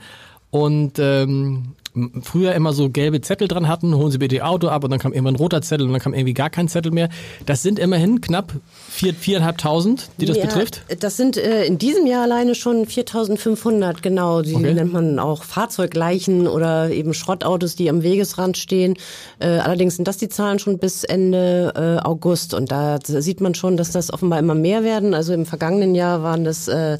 und 0.63 0.99
ähm, 0.99 1.75
früher 2.21 2.53
immer 2.53 2.73
so 2.73 2.89
gelbe 2.89 3.21
Zettel 3.21 3.47
dran 3.47 3.67
hatten, 3.67 3.95
holen 3.95 4.11
Sie 4.11 4.17
bitte 4.17 4.35
Ihr 4.35 4.47
Auto 4.47 4.67
ab 4.67 4.83
und 4.83 4.91
dann 4.91 4.99
kam 4.99 5.13
irgendwann 5.13 5.35
ein 5.35 5.37
roter 5.37 5.61
Zettel 5.61 5.87
und 5.87 5.93
dann 5.93 6.01
kam 6.01 6.13
irgendwie 6.13 6.33
gar 6.33 6.49
kein 6.49 6.67
Zettel 6.67 6.91
mehr. 6.91 7.09
Das 7.45 7.63
sind 7.63 7.79
immerhin 7.79 8.21
knapp 8.21 8.53
vier, 8.89 9.13
viereinhalbtausend, 9.13 10.09
die 10.19 10.25
das 10.25 10.37
ja, 10.37 10.45
betrifft. 10.45 10.83
Das 10.99 11.17
sind 11.17 11.37
äh, 11.37 11.65
in 11.65 11.77
diesem 11.77 12.05
Jahr 12.05 12.23
alleine 12.23 12.55
schon 12.55 12.85
4.500, 12.85 14.01
genau. 14.01 14.41
Die 14.41 14.55
okay. 14.55 14.73
nennt 14.73 14.93
man 14.93 15.19
auch 15.19 15.43
Fahrzeugleichen 15.43 16.47
oder 16.47 16.89
eben 16.91 17.13
Schrottautos, 17.13 17.75
die 17.75 17.89
am 17.89 18.03
Wegesrand 18.03 18.57
stehen. 18.57 18.95
Äh, 19.39 19.47
allerdings 19.47 19.95
sind 19.95 20.07
das 20.07 20.17
die 20.17 20.29
Zahlen 20.29 20.59
schon 20.59 20.77
bis 20.77 21.03
Ende 21.03 21.73
äh, 21.75 22.05
August 22.05 22.53
und 22.53 22.71
da 22.71 22.99
sieht 23.03 23.41
man 23.41 23.55
schon, 23.55 23.77
dass 23.77 23.91
das 23.91 24.13
offenbar 24.13 24.39
immer 24.39 24.55
mehr 24.55 24.83
werden. 24.83 25.13
Also 25.13 25.33
im 25.33 25.45
vergangenen 25.45 25.95
Jahr 25.95 26.21
waren 26.23 26.43
das 26.43 26.67
äh, 26.67 26.97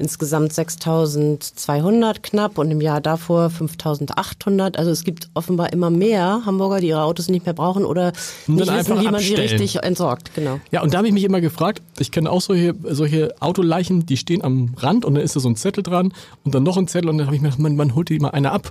insgesamt 0.00 0.52
6.200 0.52 2.20
knapp 2.22 2.58
und 2.58 2.70
im 2.70 2.80
Jahr 2.80 3.00
davor 3.00 3.46
5.800. 3.46 4.76
Also 4.76 4.90
es 4.90 5.04
gibt 5.04 5.28
offenbar 5.34 5.72
immer 5.72 5.90
mehr 5.90 6.42
Hamburger, 6.44 6.80
die 6.80 6.88
ihre 6.88 7.02
Autos 7.02 7.28
nicht 7.28 7.46
mehr 7.46 7.54
brauchen 7.54 7.84
oder 7.84 8.12
nicht 8.46 8.72
wissen, 8.72 9.00
wie 9.00 9.04
man 9.04 9.14
abstellen. 9.16 9.48
sie 9.48 9.54
richtig 9.54 9.76
entsorgt. 9.82 10.34
Genau. 10.34 10.60
Ja, 10.70 10.82
und 10.82 10.94
da 10.94 10.98
habe 10.98 11.08
ich 11.08 11.14
mich 11.14 11.24
immer 11.24 11.40
gefragt, 11.40 11.82
ich 11.98 12.10
kenne 12.10 12.30
auch 12.30 12.40
solche, 12.40 12.74
solche 12.82 13.34
Autoleichen, 13.40 14.06
die 14.06 14.16
stehen 14.16 14.42
am 14.42 14.74
Rand 14.76 15.04
und 15.04 15.14
dann 15.14 15.22
ist 15.22 15.36
da 15.36 15.40
so 15.40 15.48
ein 15.48 15.56
Zettel 15.56 15.82
dran 15.82 16.12
und 16.44 16.54
dann 16.54 16.62
noch 16.62 16.76
ein 16.76 16.88
Zettel 16.88 17.10
und 17.10 17.18
dann 17.18 17.26
habe 17.26 17.36
ich 17.36 17.42
mir 17.42 17.48
gedacht, 17.48 17.60
man, 17.60 17.76
man 17.76 17.94
holt 17.94 18.08
die 18.08 18.18
mal 18.18 18.30
eine 18.30 18.52
ab. 18.52 18.70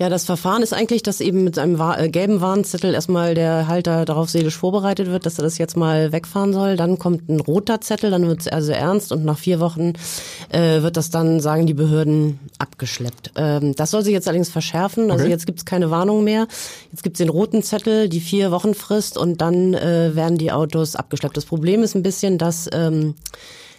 Ja, 0.00 0.08
das 0.08 0.24
Verfahren 0.24 0.62
ist 0.62 0.72
eigentlich, 0.72 1.02
dass 1.02 1.20
eben 1.20 1.44
mit 1.44 1.58
einem 1.58 1.78
äh, 1.78 2.08
gelben 2.08 2.40
Warnzettel 2.40 2.94
erstmal 2.94 3.34
der 3.34 3.68
Halter 3.68 4.06
darauf 4.06 4.30
seelisch 4.30 4.56
vorbereitet 4.56 5.08
wird, 5.08 5.26
dass 5.26 5.38
er 5.38 5.42
das 5.42 5.58
jetzt 5.58 5.76
mal 5.76 6.10
wegfahren 6.10 6.54
soll. 6.54 6.76
Dann 6.76 6.98
kommt 6.98 7.28
ein 7.28 7.38
roter 7.38 7.82
Zettel, 7.82 8.10
dann 8.10 8.26
wird 8.26 8.40
es 8.40 8.48
also 8.48 8.72
ernst 8.72 9.12
und 9.12 9.26
nach 9.26 9.36
vier 9.36 9.60
Wochen 9.60 9.92
äh, 10.48 10.80
wird 10.80 10.96
das 10.96 11.10
dann, 11.10 11.40
sagen 11.40 11.66
die 11.66 11.74
Behörden, 11.74 12.40
abgeschleppt. 12.58 13.32
Ähm, 13.36 13.74
das 13.76 13.90
soll 13.90 14.02
sich 14.02 14.14
jetzt 14.14 14.26
allerdings 14.26 14.48
verschärfen. 14.48 15.10
Also 15.10 15.24
okay. 15.24 15.32
jetzt 15.32 15.44
gibt 15.44 15.58
es 15.58 15.64
keine 15.66 15.90
Warnung 15.90 16.24
mehr. 16.24 16.48
Jetzt 16.90 17.02
gibt 17.02 17.16
es 17.16 17.18
den 17.18 17.28
roten 17.28 17.62
Zettel, 17.62 18.08
die 18.08 18.20
vier 18.20 18.52
Wochen 18.52 18.72
Frist 18.72 19.18
und 19.18 19.42
dann 19.42 19.74
äh, 19.74 20.16
werden 20.16 20.38
die 20.38 20.50
Autos 20.50 20.96
abgeschleppt. 20.96 21.36
Das 21.36 21.44
Problem 21.44 21.82
ist 21.82 21.94
ein 21.94 22.02
bisschen, 22.02 22.38
dass 22.38 22.70
ähm, 22.72 23.16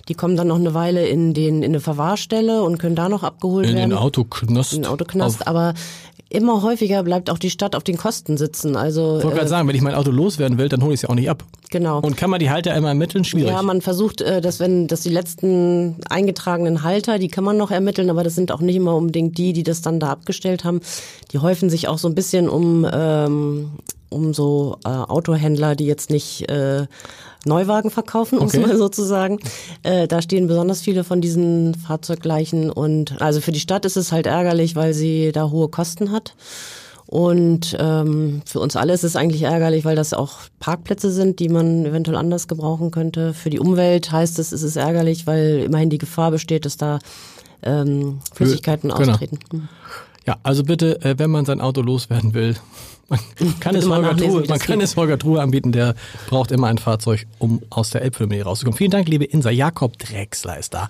die 0.08 0.16
kommen 0.16 0.36
dann 0.36 0.48
noch 0.48 0.58
eine 0.58 0.74
Weile 0.74 1.08
in 1.08 1.34
den 1.34 1.64
in 1.64 1.72
eine 1.72 1.80
Verwahrstelle 1.80 2.64
und 2.64 2.78
können 2.78 2.96
da 2.96 3.10
noch 3.10 3.24
abgeholt 3.24 3.66
in 3.66 3.76
werden. 3.76 3.92
In 3.92 3.98
den 3.98 4.00
Autoknast. 4.00 4.74
In 4.74 4.84
den 4.84 4.92
Autoknast, 4.92 5.48
aber 5.48 5.74
immer 6.31 6.62
häufiger 6.62 7.04
bleibt 7.04 7.30
auch 7.30 7.38
die 7.38 7.50
Stadt 7.50 7.75
auf 7.75 7.83
den 7.83 7.98
Kosten 7.98 8.38
sitzen. 8.38 8.75
Also 8.75 9.18
ich 9.18 9.24
wollte 9.24 9.36
gerade 9.36 9.48
äh, 9.48 9.50
sagen, 9.50 9.68
wenn 9.68 9.75
ich 9.75 9.81
mein 9.81 9.94
Auto 9.94 10.12
loswerden 10.12 10.57
will, 10.57 10.69
dann 10.69 10.81
hole 10.81 10.94
ich 10.94 11.00
es 11.00 11.01
ja 11.04 11.10
auch 11.10 11.16
nicht 11.16 11.30
ab. 11.30 11.44
Genau. 11.69 12.00
Und 12.00 12.18
kann 12.18 12.30
man 12.30 12.39
die 12.39 12.50
Halter 12.50 12.75
immer 12.75 12.89
ermitteln? 12.89 13.24
Schwierig. 13.24 13.51
Ja, 13.51 13.62
man 13.62 13.81
versucht, 13.81 14.22
äh, 14.22 14.42
dass 14.42 14.60
wenn 14.60 14.88
dass 14.88 15.01
die 15.01 15.10
letzten 15.10 15.98
eingetragenen 16.10 16.83
Halter, 16.83 17.19
die 17.19 17.28
kann 17.28 17.44
man 17.44 17.57
noch 17.57 17.72
ermitteln, 17.72 18.10
aber 18.10 18.24
das 18.24 18.36
sind 18.36 18.51
auch 18.51 18.62
nicht 18.62 18.75
immer 18.75 18.95
unbedingt 18.95 19.38
die, 19.38 19.54
die 19.54 19.63
das 19.63 19.81
dann 19.81 20.00
da 20.00 20.10
abgestellt 20.10 20.63
haben. 20.63 20.81
Die 21.31 21.39
häufen 21.39 21.69
sich 21.69 21.88
auch 21.88 21.98
so 21.98 22.07
ein 22.07 22.16
bisschen 22.16 22.50
um 22.50 22.88
ähm, 22.92 23.72
um 24.12 24.34
so 24.34 24.78
äh, 24.86 24.90
Autohändler, 24.90 25.75
die 25.75 25.86
jetzt 25.86 26.10
nicht 26.10 26.50
äh, 26.50 26.86
Neuwagen 27.46 27.90
verkaufen, 27.90 28.38
um 28.38 28.48
okay. 28.48 28.60
es 28.62 28.68
mal 28.68 28.78
so 28.78 28.90
zu 28.90 29.04
sagen. 29.04 29.40
Äh, 29.84 30.08
da 30.08 30.22
stehen 30.22 30.48
besonders 30.48 30.81
viele 30.81 31.04
von 31.04 31.22
diesen 31.22 31.74
Fahrzeugleichen 31.75 32.69
und 32.69 33.22
also 33.22 33.42
für 33.42 33.52
die 33.52 33.60
Stadt 33.60 33.86
ist 33.86 33.98
es 33.98 34.12
halt 34.12 34.28
ärgerlich, 34.28 34.75
weil 34.75 34.94
sie 34.94 35.31
da 35.31 35.50
hohe 35.50 35.69
Kosten 35.69 36.12
hat. 36.12 36.36
Und 37.08 37.75
ähm, 37.78 38.42
für 38.46 38.62
uns 38.62 38.78
alle 38.78 38.94
ist 38.94 39.04
es 39.04 39.18
eigentlich 39.18 39.42
ärgerlich, 39.42 39.84
weil 39.84 39.98
das 39.98 40.13
auch 40.13 40.39
Parkplätze 40.60 41.12
sind, 41.12 41.39
die 41.39 41.50
man 41.50 41.86
eventuell 41.86 42.15
anders 42.15 42.48
gebrauchen 42.48 42.91
könnte. 42.91 43.34
Für 43.34 43.50
die 43.50 43.60
Umwelt 43.60 44.13
heißt 44.13 44.39
es, 44.39 44.53
ist 44.53 44.63
es 44.63 44.77
ärgerlich, 44.77 45.27
weil 45.27 45.63
immerhin 45.65 45.89
die 45.89 45.98
Gefahr 45.98 46.32
besteht, 46.32 46.65
dass 46.65 46.77
da 46.77 47.00
ähm, 47.63 48.20
Flüssigkeiten 48.34 48.91
genau. 48.91 49.12
austreten. 49.12 49.39
Hm. 49.51 49.68
Ja, 50.25 50.38
also 50.44 50.63
bitte, 50.63 51.01
äh, 51.01 51.15
wenn 51.18 51.32
man 51.32 51.44
sein 51.44 51.60
Auto 51.60 51.82
loswerden 51.82 52.34
will, 52.34 52.56
man 53.12 53.60
kann, 53.60 53.75
es 53.75 53.88
Holger, 53.88 54.15
Truhe, 54.15 54.44
man 54.48 54.60
kann 54.60 54.82
es 54.82 54.96
Holger 54.96 55.20
Truhe 55.20 55.41
anbieten, 55.41 55.72
der 55.72 55.96
braucht 56.30 56.51
immer 56.51 56.68
ein 56.68 56.77
Fahrzeug, 56.77 57.27
um 57.39 57.62
aus 57.70 57.91
der 57.91 58.01
Elbphilharmonie 58.01 58.41
rauszukommen. 58.41 58.77
Vielen 58.77 58.91
Dank, 58.91 59.08
liebe 59.08 59.25
Insa. 59.25 59.50
Jakob 59.50 59.98
Drexler 60.00 60.58
ist 60.58 60.74
da. 60.74 60.89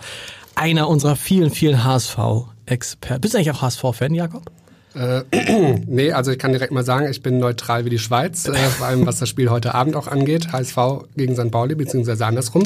Einer 0.55 0.87
unserer 0.87 1.15
vielen, 1.15 1.49
vielen 1.49 1.83
HSV-Experten. 1.83 3.21
Bist 3.21 3.33
du 3.33 3.37
eigentlich 3.37 3.51
auch 3.51 3.61
HSV-Fan, 3.61 4.13
Jakob? 4.13 4.51
Äh, 4.93 5.23
nee, 5.87 6.11
also 6.11 6.31
ich 6.31 6.39
kann 6.39 6.51
direkt 6.51 6.71
mal 6.71 6.83
sagen, 6.83 7.09
ich 7.09 7.23
bin 7.23 7.39
neutral 7.39 7.85
wie 7.85 7.89
die 7.89 7.99
Schweiz, 7.99 8.47
äh, 8.47 8.53
vor 8.53 8.87
allem 8.87 9.05
was 9.05 9.19
das 9.19 9.29
Spiel 9.29 9.49
heute 9.49 9.73
Abend 9.73 9.95
auch 9.95 10.07
angeht. 10.07 10.51
HSV 10.51 10.77
gegen 11.15 11.35
St. 11.35 11.51
Pauli, 11.51 11.75
beziehungsweise 11.75 12.25
andersrum. 12.25 12.63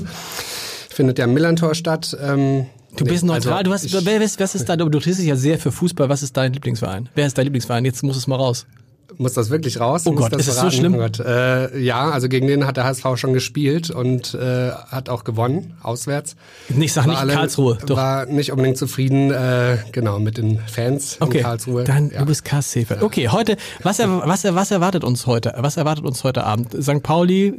Findet 0.89 1.19
ja 1.19 1.25
im 1.25 1.33
Millantor 1.33 1.75
statt. 1.75 2.17
Ähm, 2.21 2.65
Du 2.97 3.03
bist 3.03 3.23
nee, 3.23 3.27
neutral, 3.27 3.55
also 3.55 3.63
du 3.63 3.73
hast, 3.73 4.05
wer, 4.05 4.21
was 4.21 4.55
ist 4.55 4.69
dein, 4.69 4.79
du 4.79 4.85
interessierst 4.85 5.19
dich 5.19 5.27
ja 5.27 5.35
sehr 5.35 5.59
für 5.59 5.73
Fußball, 5.73 6.07
was 6.07 6.23
ist 6.23 6.37
dein 6.37 6.53
Lieblingsverein? 6.53 7.09
Wer 7.13 7.27
ist 7.27 7.37
dein 7.37 7.43
Lieblingsverein? 7.43 7.83
Jetzt 7.83 8.03
muss 8.03 8.15
es 8.15 8.25
mal 8.25 8.37
raus. 8.37 8.65
Muss 9.17 9.33
das 9.33 9.49
wirklich 9.49 9.79
raus? 9.79 10.03
Oh 10.05 10.13
Gott, 10.13 10.33
ist 10.33 10.47
das 10.49 10.59
so 10.59 10.69
schlimm? 10.69 10.95
Oh 10.95 10.97
Gott. 10.97 11.19
Äh, 11.19 11.79
ja, 11.79 12.09
also 12.09 12.27
gegen 12.27 12.47
den 12.47 12.65
hat 12.65 12.77
der 12.77 12.85
HSV 12.85 13.05
schon 13.15 13.33
gespielt 13.33 13.89
und 13.89 14.33
äh, 14.33 14.71
hat 14.71 15.09
auch 15.09 15.23
gewonnen, 15.23 15.73
auswärts. 15.81 16.35
Nicht 16.69 16.93
sag 16.93 17.05
nicht 17.07 17.17
alle, 17.17 17.33
Karlsruhe. 17.33 17.77
Doch. 17.85 17.95
War 17.95 18.25
nicht 18.25 18.51
unbedingt 18.51 18.77
zufrieden, 18.77 19.31
äh, 19.31 19.77
genau, 19.91 20.19
mit 20.19 20.37
den 20.37 20.59
Fans 20.59 21.17
okay. 21.19 21.37
in 21.37 21.43
Karlsruhe. 21.43 21.83
Dann, 21.83 22.09
ja. 22.09 22.19
du 22.19 22.25
bist 22.25 22.43
Kassefer. 22.45 23.01
Okay, 23.03 23.29
heute, 23.29 23.57
was, 23.83 23.99
er, 23.99 24.27
was, 24.27 24.43
er, 24.43 24.55
was 24.55 24.71
erwartet 24.71 25.03
uns 25.03 25.27
heute? 25.27 25.53
Was 25.57 25.77
erwartet 25.77 26.05
uns 26.05 26.23
heute 26.23 26.43
Abend? 26.43 26.75
St. 26.81 27.03
Pauli, 27.03 27.53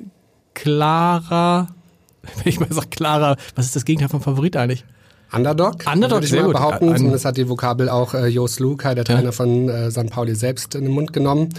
Clara, 0.54 1.68
wenn 2.22 2.32
ich 2.44 2.60
mal 2.60 2.68
sag 2.70 2.90
Clara, 2.90 3.36
was 3.54 3.66
ist 3.66 3.76
das 3.76 3.84
Gegenteil 3.84 4.08
vom 4.08 4.22
Favorit 4.22 4.56
eigentlich? 4.56 4.84
Underdog. 5.36 5.84
Underdog, 5.86 6.16
würde 6.16 6.24
ich 6.24 6.30
sehr 6.30 6.42
mal 6.42 6.46
gut. 6.46 6.56
behaupten. 6.56 6.88
Ein, 6.90 6.96
Zumindest 6.96 7.24
hat 7.24 7.36
die 7.36 7.48
Vokabel 7.48 7.88
auch 7.88 8.14
äh, 8.14 8.26
Jos 8.26 8.58
Lukai, 8.58 8.94
der 8.94 9.04
Trainer 9.04 9.24
ja. 9.24 9.32
von 9.32 9.68
äh, 9.68 9.90
St. 9.90 10.10
Pauli, 10.10 10.34
selbst 10.34 10.74
in 10.74 10.84
den 10.84 10.92
Mund 10.92 11.12
genommen. 11.12 11.50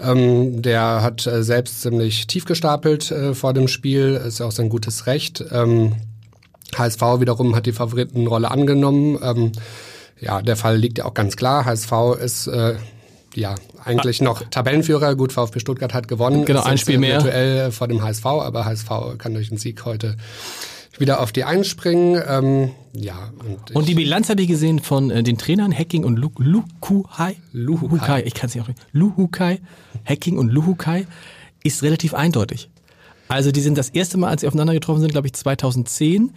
Ähm, 0.00 0.62
der 0.62 1.02
hat 1.02 1.26
äh, 1.26 1.42
selbst 1.42 1.82
ziemlich 1.82 2.26
tief 2.26 2.44
gestapelt 2.44 3.10
äh, 3.10 3.34
vor 3.34 3.52
dem 3.52 3.68
Spiel, 3.68 4.20
ist 4.26 4.40
ja 4.40 4.46
auch 4.46 4.52
sein 4.52 4.68
gutes 4.68 5.06
Recht. 5.06 5.44
Ähm, 5.50 5.94
HSV 6.76 7.00
wiederum 7.20 7.54
hat 7.54 7.66
die 7.66 7.72
Favoritenrolle 7.72 8.50
angenommen. 8.50 9.18
Ähm, 9.22 9.52
ja, 10.20 10.42
der 10.42 10.56
Fall 10.56 10.76
liegt 10.76 10.98
ja 10.98 11.04
auch 11.04 11.14
ganz 11.14 11.36
klar. 11.36 11.64
HSV 11.64 11.92
ist 12.22 12.46
äh, 12.46 12.76
ja, 13.34 13.54
eigentlich 13.84 14.20
noch 14.20 14.42
Tabellenführer. 14.50 15.14
Gut, 15.16 15.32
VfB 15.32 15.60
Stuttgart 15.60 15.92
hat 15.92 16.08
gewonnen. 16.08 16.44
Genau, 16.44 16.62
ein 16.62 16.78
Spiel 16.78 16.98
mehr. 16.98 17.22
Virtuell 17.22 17.72
vor 17.72 17.88
dem 17.88 18.02
HSV, 18.02 18.24
aber 18.26 18.64
HSV 18.64 18.88
kann 19.18 19.34
durch 19.34 19.48
den 19.48 19.58
Sieg 19.58 19.84
heute 19.84 20.16
wieder 20.98 21.20
auf 21.20 21.32
die 21.32 21.44
einspringen. 21.44 22.22
Ähm, 22.26 22.70
ja, 22.92 23.32
und, 23.46 23.74
und 23.74 23.88
die 23.88 23.94
Bilanz 23.94 24.28
habe 24.28 24.42
ich 24.42 24.48
gesehen 24.48 24.78
von 24.78 25.10
äh, 25.10 25.22
den 25.22 25.38
Trainern 25.38 25.76
Hacking 25.76 26.04
und 26.04 26.16
Luhukai. 26.16 27.36
Luhukai, 27.52 28.22
ich 28.22 28.34
kann 28.34 28.48
es 28.48 28.54
nicht 28.54 28.64
auch 28.64 28.70
Luhukai, 28.92 29.60
Hacking 30.04 30.38
und 30.38 30.50
Luhukai 30.50 31.06
ist 31.62 31.82
relativ 31.82 32.14
eindeutig. 32.14 32.70
Also 33.28 33.50
die 33.50 33.60
sind 33.60 33.78
das 33.78 33.88
erste 33.88 34.18
Mal, 34.18 34.28
als 34.28 34.42
sie 34.42 34.46
aufeinander 34.46 34.74
getroffen 34.74 35.00
sind, 35.00 35.12
glaube 35.12 35.26
ich 35.26 35.32
2010. 35.32 36.32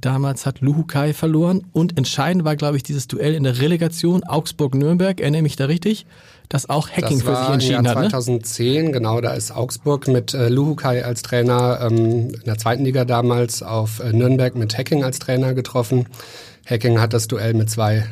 Damals 0.00 0.46
hat 0.46 0.60
Luhukai 0.60 1.12
verloren 1.12 1.64
und 1.72 1.96
entscheidend 1.96 2.44
war, 2.44 2.56
glaube 2.56 2.76
ich, 2.76 2.82
dieses 2.82 3.08
Duell 3.08 3.34
in 3.34 3.44
der 3.44 3.60
Relegation 3.60 4.24
Augsburg-Nürnberg. 4.24 5.20
Erinnere 5.20 5.42
mich 5.42 5.56
da 5.56 5.66
richtig? 5.66 6.06
dass 6.48 6.68
auch 6.68 6.88
Hacking 6.88 7.18
das 7.18 7.26
war 7.26 7.36
für 7.36 7.44
sich 7.44 7.52
entschieden 7.54 7.84
Jahr 7.84 7.94
hat. 7.96 8.10
2010, 8.10 8.84
ne? 8.84 8.90
genau, 8.92 9.20
da 9.20 9.32
ist 9.32 9.50
Augsburg 9.50 10.08
mit 10.08 10.34
äh, 10.34 10.48
Luhukai 10.48 11.04
als 11.04 11.22
Trainer 11.22 11.80
ähm, 11.82 12.28
in 12.28 12.44
der 12.44 12.58
zweiten 12.58 12.84
Liga 12.84 13.04
damals 13.04 13.62
auf 13.62 14.00
äh, 14.00 14.12
Nürnberg 14.12 14.54
mit 14.54 14.76
Hacking 14.76 15.02
als 15.02 15.18
Trainer 15.18 15.54
getroffen. 15.54 16.06
Hacking 16.68 17.00
hat 17.00 17.12
das 17.12 17.28
Duell 17.28 17.54
mit 17.54 17.70
zwei 17.70 18.06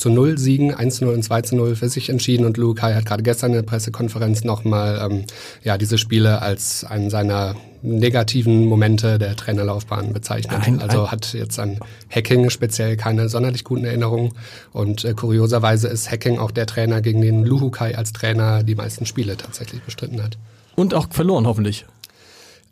zu 0.00 0.08
null 0.08 0.38
Siegen, 0.38 0.72
1 0.72 0.96
zu 0.96 1.04
0 1.04 1.14
und 1.14 1.22
2 1.22 1.42
zu 1.42 1.56
0 1.56 1.76
für 1.76 1.88
sich 1.90 2.08
entschieden 2.08 2.46
und 2.46 2.56
Lukai 2.56 2.94
hat 2.94 3.04
gerade 3.04 3.22
gestern 3.22 3.50
in 3.50 3.56
der 3.56 3.62
Pressekonferenz 3.62 4.44
nochmal 4.44 4.98
ähm, 5.04 5.24
ja, 5.62 5.76
diese 5.76 5.98
Spiele 5.98 6.40
als 6.40 6.84
einen 6.84 7.10
seiner 7.10 7.54
negativen 7.82 8.64
Momente 8.64 9.18
der 9.18 9.36
Trainerlaufbahn 9.36 10.14
bezeichnet. 10.14 10.66
Ein, 10.66 10.80
also 10.80 11.04
ein 11.04 11.10
hat 11.10 11.34
jetzt 11.34 11.58
an 11.58 11.78
Hacking 12.10 12.48
speziell 12.48 12.96
keine 12.96 13.28
sonderlich 13.28 13.62
guten 13.62 13.84
Erinnerungen 13.84 14.32
und 14.72 15.04
äh, 15.04 15.12
kurioserweise 15.12 15.88
ist 15.88 16.10
Hacking 16.10 16.38
auch 16.38 16.50
der 16.50 16.66
Trainer, 16.66 17.02
gegen 17.02 17.20
den 17.20 17.44
Luhukai 17.44 17.94
als 17.94 18.14
Trainer 18.14 18.62
die 18.62 18.74
meisten 18.74 19.04
Spiele 19.04 19.36
tatsächlich 19.36 19.82
bestritten 19.82 20.22
hat. 20.22 20.38
Und 20.76 20.94
auch 20.94 21.08
verloren 21.10 21.46
hoffentlich. 21.46 21.84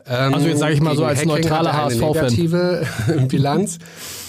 Ähm, 0.05 0.33
also 0.33 0.47
jetzt 0.47 0.59
sage 0.59 0.73
ich 0.73 0.81
mal 0.81 0.95
so 0.95 1.05
als 1.05 1.19
Hacking 1.19 1.33
neutraler 1.33 1.73
HSV-Fan. 1.73 2.13
negative 2.13 2.85
Bilanz. 3.27 3.79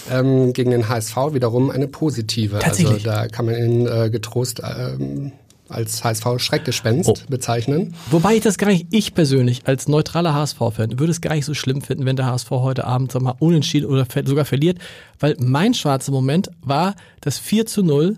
Ähm, 0.09 0.53
gegen 0.53 0.71
den 0.71 0.89
HSV 0.89 1.15
wiederum 1.33 1.69
eine 1.69 1.87
positive. 1.87 2.59
Also 2.63 2.97
da 3.03 3.27
kann 3.27 3.45
man 3.45 3.55
ihn 3.55 3.87
äh, 3.87 4.09
getrost 4.09 4.61
ähm, 4.63 5.31
als 5.71 6.03
HSV-Schreckgespenst 6.03 7.09
oh. 7.09 7.13
bezeichnen. 7.29 7.93
Wobei 8.09 8.35
ich 8.35 8.41
das 8.41 8.57
gar 8.57 8.67
nicht, 8.67 8.87
ich 8.91 9.13
persönlich 9.13 9.61
als 9.65 9.87
neutraler 9.87 10.33
HSV-Fan 10.33 10.99
würde 10.99 11.11
es 11.11 11.21
gar 11.21 11.35
nicht 11.35 11.45
so 11.45 11.53
schlimm 11.53 11.81
finden, 11.81 12.05
wenn 12.05 12.15
der 12.15 12.25
HSV 12.25 12.49
heute 12.49 12.85
Abend 12.85 13.11
sag 13.11 13.21
mal, 13.21 13.35
unentschieden 13.39 13.87
oder 13.87 14.05
sogar 14.25 14.45
verliert, 14.45 14.79
weil 15.19 15.35
mein 15.39 15.73
schwarzer 15.73 16.11
Moment 16.11 16.51
war 16.61 16.95
das 17.21 17.39
4 17.39 17.65
zu 17.65 17.83
0 17.83 18.17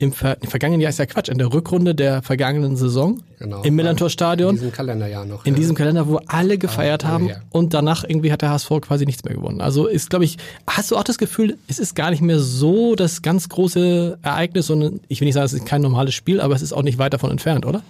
im, 0.00 0.12
Ver 0.12 0.38
im 0.40 0.48
vergangenen 0.48 0.80
Jahr 0.80 0.88
ist 0.88 0.98
ja 0.98 1.04
Quatsch, 1.04 1.28
in 1.28 1.36
der 1.36 1.52
Rückrunde 1.52 1.94
der 1.94 2.22
vergangenen 2.22 2.74
Saison 2.74 3.22
genau, 3.38 3.62
im 3.62 3.76
Millantor-Stadion. 3.76 4.50
In 4.50 4.56
diesem 4.56 4.72
Kalenderjahr 4.72 5.26
noch. 5.26 5.44
In 5.44 5.52
ja. 5.52 5.60
diesem 5.60 5.76
Kalender, 5.76 6.08
wo 6.08 6.18
alle 6.26 6.56
gefeiert 6.56 7.04
ah, 7.04 7.08
haben 7.08 7.28
ja. 7.28 7.36
und 7.50 7.74
danach 7.74 8.02
irgendwie 8.02 8.32
hat 8.32 8.40
der 8.40 8.50
HSV 8.50 8.70
quasi 8.80 9.04
nichts 9.04 9.24
mehr 9.24 9.34
gewonnen. 9.34 9.60
Also 9.60 9.86
ist, 9.86 10.08
glaube 10.08 10.24
ich, 10.24 10.38
hast 10.66 10.90
du 10.90 10.96
auch 10.96 11.04
das 11.04 11.18
Gefühl, 11.18 11.58
es 11.68 11.78
ist 11.78 11.94
gar 11.94 12.10
nicht 12.10 12.22
mehr 12.22 12.40
so 12.40 12.94
das 12.94 13.20
ganz 13.20 13.50
große 13.50 14.18
Ereignis, 14.22 14.66
sondern 14.66 15.00
ich 15.08 15.20
will 15.20 15.26
nicht 15.26 15.34
sagen, 15.34 15.44
es 15.44 15.52
ist 15.52 15.66
kein 15.66 15.82
normales 15.82 16.14
Spiel, 16.14 16.40
aber 16.40 16.54
es 16.54 16.62
ist 16.62 16.72
auch 16.72 16.82
nicht 16.82 16.96
weit 16.96 17.12
davon 17.12 17.30
entfernt, 17.30 17.66
oder? 17.66 17.82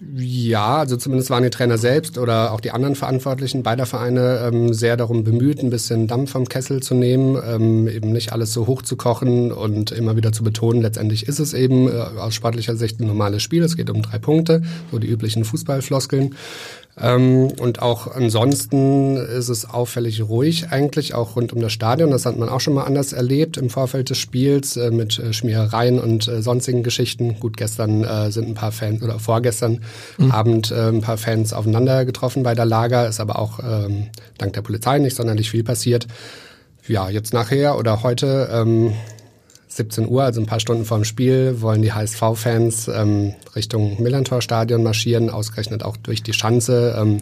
Ja, 0.00 0.78
also 0.78 0.96
zumindest 0.96 1.30
waren 1.30 1.44
die 1.44 1.50
Trainer 1.50 1.78
selbst 1.78 2.18
oder 2.18 2.52
auch 2.52 2.60
die 2.60 2.72
anderen 2.72 2.96
Verantwortlichen 2.96 3.62
beider 3.62 3.86
Vereine 3.86 4.40
ähm, 4.44 4.74
sehr 4.74 4.96
darum 4.96 5.22
bemüht, 5.22 5.62
ein 5.62 5.70
bisschen 5.70 6.08
Dampf 6.08 6.32
vom 6.32 6.48
Kessel 6.48 6.82
zu 6.82 6.94
nehmen, 6.94 7.40
ähm, 7.46 7.86
eben 7.86 8.12
nicht 8.12 8.32
alles 8.32 8.52
so 8.52 8.66
hoch 8.66 8.82
zu 8.82 8.96
kochen 8.96 9.52
und 9.52 9.92
immer 9.92 10.16
wieder 10.16 10.32
zu 10.32 10.42
betonen, 10.42 10.82
letztendlich 10.82 11.28
ist 11.28 11.38
es 11.38 11.54
eben 11.54 11.88
äh, 11.88 11.92
aus 11.92 12.34
sportlicher 12.34 12.74
Sicht 12.74 13.00
ein 13.00 13.06
normales 13.06 13.42
Spiel. 13.42 13.62
Es 13.62 13.76
geht 13.76 13.88
um 13.88 14.02
drei 14.02 14.18
Punkte, 14.18 14.62
so 14.90 14.98
die 14.98 15.08
üblichen 15.08 15.44
Fußballfloskeln. 15.44 16.34
Ähm, 17.00 17.48
und 17.58 17.82
auch 17.82 18.14
ansonsten 18.14 19.16
ist 19.16 19.48
es 19.48 19.68
auffällig 19.68 20.22
ruhig 20.22 20.68
eigentlich, 20.70 21.14
auch 21.14 21.34
rund 21.34 21.52
um 21.52 21.60
das 21.60 21.72
Stadion. 21.72 22.10
Das 22.10 22.24
hat 22.24 22.38
man 22.38 22.48
auch 22.48 22.60
schon 22.60 22.74
mal 22.74 22.84
anders 22.84 23.12
erlebt 23.12 23.56
im 23.56 23.68
Vorfeld 23.68 24.10
des 24.10 24.18
Spiels 24.18 24.76
äh, 24.76 24.90
mit 24.90 25.18
äh, 25.18 25.32
Schmierereien 25.32 25.98
und 25.98 26.28
äh, 26.28 26.40
sonstigen 26.40 26.84
Geschichten. 26.84 27.40
Gut, 27.40 27.56
gestern 27.56 28.04
äh, 28.04 28.30
sind 28.30 28.48
ein 28.48 28.54
paar 28.54 28.72
Fans 28.72 29.02
oder 29.02 29.18
vorgestern 29.18 29.80
mhm. 30.18 30.30
Abend 30.30 30.70
äh, 30.70 30.88
ein 30.88 31.00
paar 31.00 31.18
Fans 31.18 31.52
aufeinander 31.52 32.04
getroffen 32.04 32.44
bei 32.44 32.54
der 32.54 32.64
Lager, 32.66 33.08
ist 33.08 33.18
aber 33.18 33.38
auch 33.38 33.58
ähm, 33.58 34.06
dank 34.38 34.52
der 34.52 34.62
Polizei 34.62 34.98
nicht 34.98 35.16
sonderlich 35.16 35.50
viel 35.50 35.64
passiert. 35.64 36.06
Ja, 36.86 37.08
jetzt 37.08 37.32
nachher 37.32 37.78
oder 37.78 38.02
heute 38.02 38.48
ähm, 38.52 38.92
17 39.74 40.08
Uhr, 40.08 40.22
also 40.22 40.40
ein 40.40 40.46
paar 40.46 40.60
Stunden 40.60 40.84
vorm 40.84 41.04
Spiel, 41.04 41.60
wollen 41.60 41.82
die 41.82 41.92
HSV-Fans 41.92 42.88
ähm, 42.88 43.34
Richtung 43.56 44.00
Millantor-Stadion 44.00 44.82
marschieren, 44.82 45.30
ausgerechnet 45.30 45.82
auch 45.82 45.96
durch 45.96 46.22
die 46.22 46.32
Schanze. 46.32 46.96
Ähm, 46.96 47.20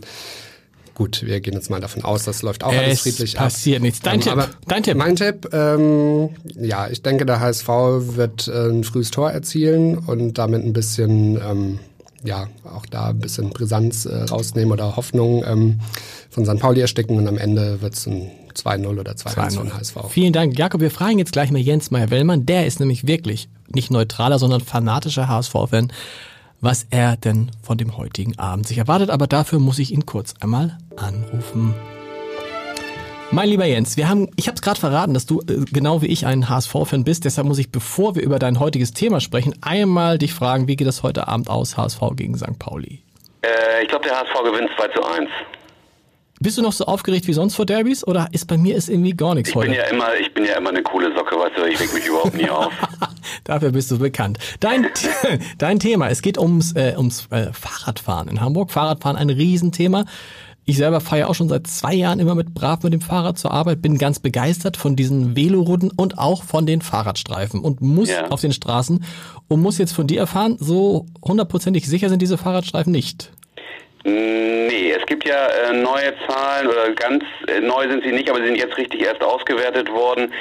gut, 0.94 1.23
wir 1.25 1.40
gehen 1.40 1.54
jetzt 1.54 1.71
mal 1.71 1.80
davon 1.80 2.04
aus, 2.04 2.25
das 2.25 2.42
läuft 2.42 2.62
auch 2.62 2.73
es 2.73 2.78
alles 2.78 3.00
friedlich 3.00 3.37
passiert 3.37 3.78
ab. 3.78 3.82
nichts. 3.82 4.00
Dein 4.00 4.16
ähm, 4.16 4.21
Tipp. 4.21 4.49
Dein 4.68 4.82
Tipp. 4.82 4.97
Mein 4.97 5.16
Tipp, 5.16 5.49
ähm, 5.52 6.28
ja, 6.61 6.88
ich 6.88 7.02
denke, 7.02 7.25
der 7.25 7.40
HSV 7.40 7.68
wird 7.68 8.49
äh, 8.49 8.68
ein 8.68 8.85
frühes 8.85 9.11
Tor 9.11 9.30
erzielen 9.30 9.97
und 9.97 10.37
damit 10.37 10.62
ein 10.62 10.75
bisschen, 10.75 11.37
ähm, 11.37 11.78
ja, 12.23 12.49
auch 12.64 12.85
da 12.85 13.09
ein 13.09 13.18
bisschen 13.18 13.49
Brisanz 13.49 14.04
äh, 14.04 14.25
rausnehmen 14.25 14.73
oder 14.73 14.97
Hoffnung 14.97 15.42
ähm, 15.47 15.80
von 16.28 16.44
St. 16.44 16.59
Pauli 16.59 16.82
ersticken 16.82 17.16
und 17.16 17.26
am 17.26 17.38
Ende 17.38 17.80
wird 17.80 17.94
es 17.94 18.06
ein 18.06 18.30
2-0 18.52 18.87
oder 18.99 19.12
2-1 19.12 19.56
von 19.56 19.75
HSV. 19.75 19.97
Vielen 20.09 20.32
Dank, 20.32 20.59
Jakob. 20.59 20.80
Wir 20.80 20.90
fragen 20.90 21.18
jetzt 21.18 21.32
gleich 21.32 21.50
mal 21.50 21.59
Jens 21.59 21.90
Meyer-Wellmann. 21.90 22.47
Der 22.47 22.66
ist 22.66 22.80
nämlich 22.80 23.06
wirklich 23.06 23.49
nicht 23.68 23.90
neutraler, 23.90 24.38
sondern 24.38 24.61
fanatischer 24.61 25.28
HSV-Fan, 25.28 25.92
was 26.61 26.87
er 26.90 27.16
denn 27.16 27.50
von 27.62 27.78
dem 27.78 27.97
heutigen 27.97 28.38
Abend 28.38 28.66
sich 28.66 28.78
erwartet. 28.78 29.11
Aber 29.11 29.26
dafür 29.26 29.59
muss 29.59 29.78
ich 29.78 29.92
ihn 29.92 30.06
kurz 30.06 30.35
einmal 30.40 30.78
anrufen. 30.97 31.75
Mein 33.35 33.49
lieber 33.49 33.64
Jens, 33.64 33.97
wir 33.97 34.11
haben, 34.11 34.28
ich 34.37 34.47
habe 34.47 34.56
es 34.56 34.61
gerade 34.61 34.78
verraten, 34.78 35.14
dass 35.14 35.25
du 35.25 35.40
äh, 35.40 35.64
genau 35.73 36.02
wie 36.02 36.06
ich 36.06 36.26
ein 36.26 36.50
HSV-Fan 36.50 37.02
bist. 37.02 37.25
Deshalb 37.25 37.47
muss 37.47 37.59
ich, 37.59 37.73
bevor 37.73 38.14
wir 38.14 38.23
über 38.23 38.38
dein 38.38 38.61
heutiges 38.61 38.92
Thema 38.92 39.21
sprechen, 39.21 39.54
einmal 39.62 40.18
dich 40.18 40.35
fragen, 40.35 40.68
wie 40.68 40.76
geht 40.76 40.87
es 40.87 41.02
heute 41.02 41.28
Abend 41.28 41.49
aus, 41.49 41.78
HSV 41.78 41.99
gegen 42.14 42.37
St. 42.37 42.59
Pauli? 42.59 43.02
Äh, 43.40 43.82
ich 43.82 43.88
glaube, 43.88 44.04
der 44.04 44.18
HSV 44.18 44.35
gewinnt 44.44 44.71
2 44.76 44.88
zu 44.88 45.02
1. 45.02 45.30
Bist 46.43 46.59
du 46.59 46.63
noch 46.63 46.73
so 46.73 46.87
aufgeregt 46.87 47.29
wie 47.29 47.33
sonst 47.35 47.55
vor 47.55 47.67
Derbys 47.67 48.05
oder 48.05 48.29
ist 48.33 48.49
bei 48.49 48.59
mir 48.59 48.75
ist 48.75 48.89
irgendwie 48.89 49.13
gar 49.13 49.37
nichts 49.37 49.51
ich 49.51 49.55
heute? 49.55 49.71
Bin 49.71 49.79
ja 49.79 49.85
immer, 49.85 50.17
ich 50.21 50.35
bin 50.35 50.45
ja 50.45 50.57
immer 50.57 50.71
eine 50.71 50.83
coole 50.83 51.15
Socke, 51.15 51.37
weißt 51.37 51.57
du, 51.57 51.67
ich 51.67 51.79
reg 51.79 51.95
mich 51.95 52.05
überhaupt 52.05 52.35
nie 52.35 52.51
auf. 52.51 52.73
Dafür 53.45 53.71
bist 53.71 53.93
du 53.93 53.99
bekannt. 54.01 54.39
Dein, 54.59 54.89
dein 55.59 55.79
Thema, 55.79 56.09
es 56.09 56.21
geht 56.21 56.39
ums, 56.39 56.73
äh, 56.73 56.95
ums 56.97 57.29
äh, 57.31 57.53
Fahrradfahren 57.53 58.27
in 58.27 58.41
Hamburg. 58.41 58.73
Fahrradfahren 58.73 59.17
ein 59.17 59.31
Riesenthema. 59.31 60.05
Ich 60.65 60.79
selber 60.79 61.01
fahre 61.01 61.21
ja 61.21 61.27
auch 61.29 61.35
schon 61.37 61.49
seit 61.49 61.69
zwei 61.69 61.95
Jahren 61.95 62.19
immer 62.19 62.35
mit 62.35 62.55
brav 62.55 62.83
mit 62.83 62.93
dem 62.93 63.01
Fahrrad 63.01 63.39
zur 63.39 63.53
Arbeit, 63.53 63.81
bin 63.81 63.97
ganz 63.99 64.19
begeistert 64.19 64.77
von 64.77 64.97
diesen 64.97 65.37
Velorunden 65.37 65.93
und 65.93 66.19
auch 66.19 66.43
von 66.43 66.67
den 66.67 66.83
Fahrradstreifen 66.83 67.61
und 67.61 67.81
muss 67.81 68.11
ja. 68.11 68.29
auf 68.31 68.41
den 68.41 68.53
Straßen 68.53 69.05
und 69.47 69.61
muss 69.61 69.79
jetzt 69.79 69.93
von 69.93 70.09
dir 70.09 70.19
erfahren, 70.19 70.57
so 70.59 71.07
hundertprozentig 71.25 71.87
sicher 71.87 72.09
sind 72.09 72.21
diese 72.21 72.39
Fahrradstreifen 72.39 72.93
nicht. 72.93 73.33
Nee, 74.04 74.92
es 74.99 75.06
gibt 75.06 75.26
ja 75.28 75.47
äh, 75.47 75.73
neue 75.73 76.12
Zahlen 76.26 76.66
oder 76.66 76.90
ganz 76.92 77.25
äh, 77.47 77.61
neu 77.61 77.88
sind 77.88 78.02
sie 78.02 78.11
nicht, 78.11 78.28
aber 78.28 78.40
sie 78.40 78.47
sind 78.47 78.56
jetzt 78.56 78.76
richtig 78.76 79.00
erst 79.00 79.23
ausgewertet 79.23 79.88
worden 79.92 80.32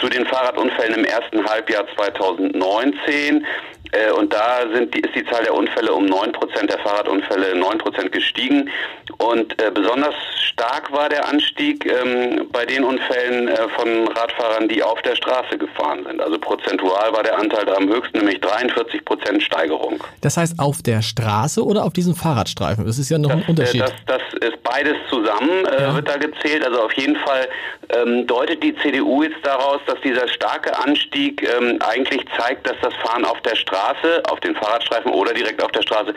zu 0.00 0.08
den 0.08 0.26
Fahrradunfällen 0.26 0.94
im 0.94 1.04
ersten 1.04 1.44
Halbjahr 1.44 1.86
2019. 1.94 3.46
Äh, 3.94 4.10
und 4.12 4.32
da 4.32 4.62
sind 4.72 4.94
ist 4.96 5.14
die 5.14 5.24
Zahl 5.26 5.44
der 5.44 5.54
Unfälle 5.54 5.92
um 5.92 6.06
9%, 6.06 6.66
der 6.66 6.78
Fahrradunfälle 6.78 7.54
9% 7.54 8.08
gestiegen. 8.10 8.70
Und 9.18 9.60
äh, 9.62 9.70
besonders 9.70 10.14
stark 10.54 10.92
war 10.92 11.08
der 11.08 11.28
Anstieg 11.28 11.86
ähm, 11.86 12.48
bei 12.52 12.64
den 12.64 12.84
Unfällen 12.84 13.48
äh, 13.48 13.68
von 13.68 14.08
Radfahrern, 14.08 14.68
die 14.68 14.82
auf 14.82 15.00
der 15.02 15.16
Straße 15.16 15.58
gefahren 15.58 16.04
sind. 16.06 16.20
Also 16.20 16.38
prozentual 16.38 17.12
war 17.12 17.22
der 17.22 17.38
Anteil 17.38 17.64
da 17.66 17.74
am 17.74 17.88
höchsten, 17.88 18.18
nämlich 18.18 18.38
43% 18.38 19.40
Steigerung. 19.40 20.02
Das 20.20 20.36
heißt 20.36 20.58
auf 20.58 20.82
der 20.82 21.02
Straße 21.02 21.64
oder 21.64 21.84
auf 21.84 21.92
diesen 21.92 22.14
Fahrradstreifen? 22.14 22.86
Das 22.86 22.98
ist 22.98 23.10
ja 23.10 23.18
noch 23.18 23.30
das, 23.30 23.38
ein 23.38 23.44
Unterschied. 23.48 23.82
Das, 23.82 23.92
das, 24.06 24.22
ist 24.40 24.62
beides 24.62 24.96
zusammen, 25.08 25.64
äh, 25.66 25.82
ja. 25.82 25.94
wird 25.94 26.08
da 26.08 26.16
gezählt. 26.16 26.64
Also 26.66 26.82
auf 26.82 26.92
jeden 26.94 27.16
Fall 27.16 27.48
ähm, 27.90 28.26
deutet 28.26 28.62
die 28.62 28.74
CDU 28.76 29.22
jetzt 29.22 29.38
daraus, 29.42 29.80
dass 29.86 30.00
dieser 30.00 30.26
starke 30.28 30.76
Anstieg 30.78 31.42
ähm, 31.42 31.78
eigentlich 31.80 32.24
zeigt, 32.36 32.66
dass 32.66 32.76
das 32.82 32.94
Fahren 32.94 33.24
auf 33.24 33.40
der 33.42 33.54
Straße, 33.56 33.83
auf 34.28 34.40
den 34.40 34.54
Fahrradstreifen 34.54 35.12
oder 35.12 35.32
direkt 35.32 35.62
auf 35.62 35.72
der 35.72 35.82
Straße 35.82 36.14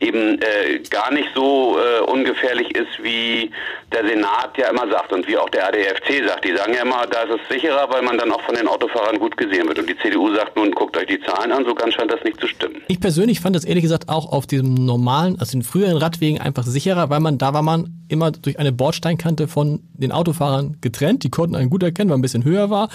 eben 0.00 0.40
äh, 0.40 0.78
gar 0.90 1.12
nicht 1.12 1.28
so 1.34 1.78
äh, 1.78 2.00
ungefährlich 2.10 2.74
ist, 2.74 3.02
wie 3.02 3.50
der 3.92 4.06
Senat 4.06 4.56
ja 4.56 4.68
immer 4.68 4.88
sagt 4.90 5.12
und 5.12 5.26
wie 5.28 5.36
auch 5.36 5.48
der 5.50 5.68
ADFC 5.68 6.26
sagt. 6.26 6.44
Die 6.44 6.56
sagen 6.56 6.74
ja 6.74 6.82
immer, 6.82 7.06
da 7.06 7.22
ist 7.22 7.40
es 7.40 7.48
sicherer, 7.48 7.88
weil 7.90 8.02
man 8.02 8.16
dann 8.18 8.30
auch 8.32 8.40
von 8.42 8.54
den 8.54 8.66
Autofahrern 8.66 9.18
gut 9.18 9.36
gesehen 9.36 9.68
wird. 9.68 9.78
Und 9.78 9.88
die 9.88 9.96
CDU 9.98 10.34
sagt 10.34 10.56
nun, 10.56 10.70
guckt 10.72 10.96
euch 10.96 11.06
die 11.06 11.20
Zahlen 11.20 11.52
an, 11.52 11.64
so 11.64 11.74
ganz 11.74 11.94
scheint 11.94 12.10
das 12.10 12.22
nicht 12.24 12.40
zu 12.40 12.46
stimmen. 12.46 12.76
Ich 12.88 13.00
persönlich 13.00 13.40
fand 13.40 13.56
das 13.56 13.64
ehrlich 13.64 13.82
gesagt 13.82 14.08
auch 14.08 14.32
auf 14.32 14.46
diesem 14.46 14.74
normalen, 14.74 15.38
also 15.38 15.52
den 15.52 15.62
früheren 15.62 15.96
Radwegen 15.96 16.40
einfach 16.40 16.64
sicherer, 16.64 17.10
weil 17.10 17.20
man 17.20 17.38
da 17.38 17.52
war 17.52 17.62
man 17.62 18.00
immer 18.08 18.30
durch 18.30 18.58
eine 18.58 18.72
Bordsteinkante 18.72 19.48
von 19.48 19.82
den 19.92 20.12
Autofahrern 20.12 20.78
getrennt. 20.80 21.22
Die 21.24 21.30
konnten 21.30 21.54
einen 21.54 21.70
gut 21.70 21.82
erkennen, 21.82 22.10
weil 22.10 22.18
ein 22.18 22.22
bisschen 22.22 22.44
höher 22.44 22.70
war. 22.70 22.88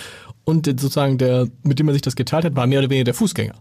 Und 0.43 0.65
sozusagen 0.65 1.17
der, 1.17 1.47
mit 1.63 1.79
dem 1.79 1.87
man 1.87 1.93
sich 1.93 2.01
das 2.01 2.15
geteilt 2.15 2.45
hat, 2.45 2.55
war 2.55 2.67
mehr 2.67 2.79
oder 2.79 2.89
weniger 2.89 3.05
der 3.05 3.13
Fußgänger. 3.13 3.55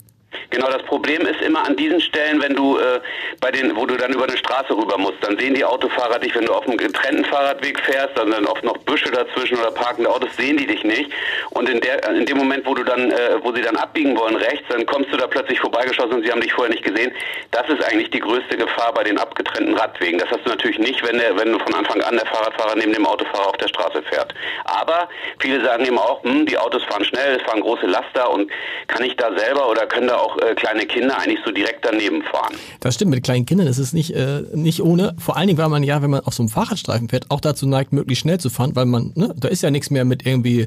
Genau, 0.50 0.68
das 0.68 0.82
Problem 0.82 1.22
ist 1.26 1.40
immer 1.42 1.66
an 1.66 1.76
diesen 1.76 2.00
Stellen, 2.00 2.40
wenn 2.40 2.54
du 2.54 2.78
äh, 2.78 3.00
bei 3.40 3.50
den, 3.50 3.74
wo 3.76 3.86
du 3.86 3.96
dann 3.96 4.12
über 4.12 4.24
eine 4.24 4.36
Straße 4.36 4.76
rüber 4.76 4.98
musst, 4.98 5.22
dann 5.22 5.38
sehen 5.38 5.54
die 5.54 5.64
Autofahrer 5.64 6.18
dich, 6.18 6.34
wenn 6.34 6.44
du 6.44 6.52
auf 6.52 6.66
einem 6.66 6.76
getrennten 6.76 7.24
Fahrradweg 7.24 7.78
fährst, 7.80 8.16
dann 8.16 8.30
dann 8.30 8.46
oft 8.46 8.62
noch 8.64 8.76
Büsche 8.78 9.10
dazwischen 9.10 9.58
oder 9.58 9.70
parkende 9.70 10.10
Autos, 10.10 10.30
sehen 10.36 10.56
die 10.56 10.66
dich 10.66 10.84
nicht. 10.84 11.10
Und 11.50 11.68
in 11.68 11.80
der, 11.80 12.08
in 12.10 12.26
dem 12.26 12.38
Moment, 12.38 12.66
wo 12.66 12.74
du 12.74 12.84
dann, 12.84 13.10
äh, 13.10 13.38
wo 13.42 13.52
sie 13.52 13.62
dann 13.62 13.76
abbiegen 13.76 14.16
wollen 14.16 14.36
rechts, 14.36 14.64
dann 14.68 14.86
kommst 14.86 15.12
du 15.12 15.16
da 15.16 15.26
plötzlich 15.26 15.60
vorbeigeschossen 15.60 16.12
und 16.12 16.24
sie 16.24 16.30
haben 16.30 16.40
dich 16.40 16.52
vorher 16.52 16.72
nicht 16.72 16.84
gesehen. 16.84 17.12
Das 17.50 17.68
ist 17.68 17.82
eigentlich 17.84 18.10
die 18.10 18.20
größte 18.20 18.56
Gefahr 18.56 18.92
bei 18.94 19.04
den 19.04 19.18
abgetrennten 19.18 19.74
Radwegen. 19.74 20.18
Das 20.18 20.30
hast 20.30 20.44
du 20.44 20.50
natürlich 20.50 20.78
nicht, 20.78 21.06
wenn 21.06 21.18
der, 21.18 21.38
wenn 21.38 21.52
du 21.52 21.58
von 21.58 21.74
Anfang 21.74 22.00
an 22.02 22.16
der 22.16 22.26
Fahrradfahrer 22.26 22.76
neben 22.76 22.92
dem 22.92 23.06
Autofahrer 23.06 23.48
auf 23.48 23.56
der 23.56 23.68
Straße 23.68 24.02
fährt. 24.02 24.34
Aber 24.64 25.08
viele 25.38 25.64
sagen 25.64 25.84
eben 25.84 25.98
auch, 25.98 26.22
hm, 26.22 26.46
die 26.46 26.58
Autos 26.58 26.82
fahren 26.84 27.04
schnell, 27.04 27.36
es 27.36 27.42
fahren 27.42 27.60
große 27.60 27.86
Laster 27.86 28.30
und 28.30 28.50
kann 28.88 29.04
ich 29.04 29.16
da 29.16 29.36
selber 29.36 29.68
oder 29.68 29.86
können 29.86 30.08
da 30.08 30.16
auch 30.16 30.34
äh, 30.38 30.55
kleine 30.55 30.87
Kinder 30.87 31.19
eigentlich 31.19 31.41
so 31.45 31.50
direkt 31.53 31.85
daneben 31.85 32.23
fahren? 32.23 32.55
Das 32.81 32.95
stimmt, 32.95 33.11
mit 33.12 33.25
kleinen 33.25 33.47
Kindern 33.47 33.67
ist 33.67 33.79
es 33.79 33.93
nicht, 33.93 34.12
äh, 34.14 34.43
nicht 34.53 34.83
ohne. 34.83 35.14
Vor 35.19 35.37
allen 35.37 35.47
Dingen, 35.47 35.59
weil 35.59 35.69
man 35.69 35.83
ja, 35.83 36.03
wenn 36.03 36.11
man 36.11 36.21
auf 36.21 36.35
so 36.35 36.43
einem 36.43 36.50
Fahrradstreifen 36.50 37.09
fährt, 37.09 37.31
auch 37.31 37.41
dazu 37.41 37.67
neigt, 37.67 37.93
möglichst 37.93 38.23
schnell 38.23 38.38
zu 38.38 38.50
fahren, 38.50 38.75
weil 38.75 38.87
man, 38.87 39.12
ne, 39.14 39.35
da 39.37 39.49
ist 39.49 39.62
ja 39.62 39.71
nichts 39.71 39.91
mehr 39.91 40.05
mit 40.05 40.26
irgendwie 40.26 40.62
äh, 40.62 40.67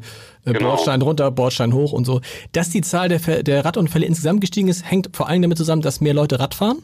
Genau. 0.53 0.69
Bordstein 0.69 1.01
runter, 1.01 1.29
Bordstein 1.31 1.73
hoch 1.73 1.91
und 1.91 2.05
so. 2.05 2.21
Dass 2.51 2.69
die 2.69 2.81
Zahl 2.81 3.09
der, 3.09 3.43
der 3.43 3.65
Radunfälle 3.65 4.05
insgesamt 4.05 4.41
gestiegen 4.41 4.67
ist, 4.67 4.89
hängt 4.89 5.15
vor 5.15 5.27
allem 5.27 5.41
damit 5.41 5.57
zusammen, 5.57 5.81
dass 5.81 6.01
mehr 6.01 6.13
Leute 6.13 6.39
Rad 6.39 6.53
fahren. 6.55 6.81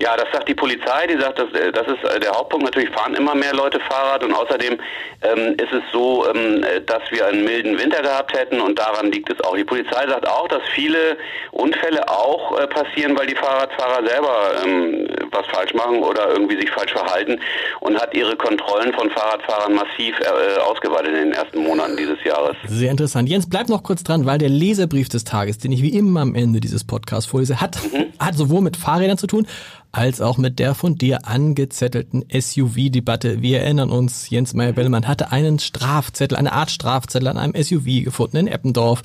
Ja, 0.00 0.16
das 0.16 0.26
sagt 0.32 0.48
die 0.48 0.54
Polizei, 0.54 1.08
die 1.08 1.20
sagt, 1.20 1.40
das, 1.40 1.52
äh, 1.60 1.72
das 1.72 1.86
ist 1.88 2.04
äh, 2.04 2.20
der 2.20 2.30
Hauptpunkt. 2.30 2.64
Natürlich 2.64 2.90
fahren 2.90 3.14
immer 3.14 3.34
mehr 3.34 3.52
Leute 3.52 3.80
Fahrrad 3.80 4.22
und 4.22 4.32
außerdem 4.32 4.78
ähm, 5.22 5.54
ist 5.54 5.72
es 5.72 5.82
so, 5.92 6.24
ähm, 6.32 6.62
äh, 6.62 6.80
dass 6.82 7.02
wir 7.10 7.26
einen 7.26 7.42
milden 7.42 7.76
Winter 7.78 8.00
gehabt 8.00 8.32
hätten 8.32 8.60
und 8.60 8.78
daran 8.78 9.10
liegt 9.10 9.28
es 9.32 9.40
auch. 9.44 9.56
Die 9.56 9.64
Polizei 9.64 10.06
sagt 10.06 10.28
auch, 10.28 10.46
dass 10.46 10.62
viele 10.72 11.16
Unfälle 11.50 12.08
auch 12.08 12.60
äh, 12.60 12.68
passieren, 12.68 13.18
weil 13.18 13.26
die 13.26 13.34
Fahrradfahrer 13.34 14.06
selber 14.06 14.34
ähm, 14.64 15.08
was 15.32 15.46
falsch 15.48 15.74
machen 15.74 16.04
oder 16.04 16.28
irgendwie 16.30 16.56
sich 16.60 16.70
falsch 16.70 16.92
verhalten 16.92 17.40
und 17.80 18.00
hat 18.00 18.14
ihre 18.14 18.36
Kontrollen 18.36 18.92
von 18.92 19.10
Fahrradfahrern 19.10 19.74
massiv 19.74 20.14
äh, 20.20 20.60
ausgeweitet 20.60 21.08
in 21.08 21.30
den 21.30 21.32
ersten 21.32 21.58
Monaten 21.58 21.96
dieses 21.96 22.22
Jahres. 22.22 22.56
Sehr 22.68 22.92
interessant. 22.92 23.28
Jens, 23.28 23.48
bleib 23.48 23.68
noch 23.68 23.82
kurz 23.82 24.04
dran, 24.04 24.26
weil 24.26 24.38
der 24.38 24.48
Leserbrief 24.48 25.08
des 25.08 25.24
Tages, 25.24 25.58
den 25.58 25.72
ich 25.72 25.82
wie 25.82 25.96
immer 25.96 26.20
am 26.20 26.36
Ende 26.36 26.60
dieses 26.60 26.84
Podcasts 26.84 27.28
vorlese, 27.28 27.60
hat, 27.60 27.78
hat 28.20 28.36
sowohl 28.36 28.60
mit 28.60 28.76
Fahrrädern 28.76 29.18
zu 29.18 29.26
tun, 29.26 29.47
als 29.92 30.20
auch 30.20 30.38
mit 30.38 30.58
der 30.58 30.74
von 30.74 30.96
dir 30.96 31.26
angezettelten 31.26 32.24
SUV-Debatte. 32.30 33.42
Wir 33.42 33.60
erinnern 33.60 33.90
uns, 33.90 34.28
Jens 34.30 34.54
Meyer-Bellmann 34.54 35.08
hatte 35.08 35.32
einen 35.32 35.58
Strafzettel, 35.58 36.36
eine 36.36 36.52
Art 36.52 36.70
Strafzettel 36.70 37.28
an 37.28 37.38
einem 37.38 37.54
SUV 37.60 38.04
gefunden 38.04 38.36
in 38.36 38.48
Eppendorf. 38.48 39.02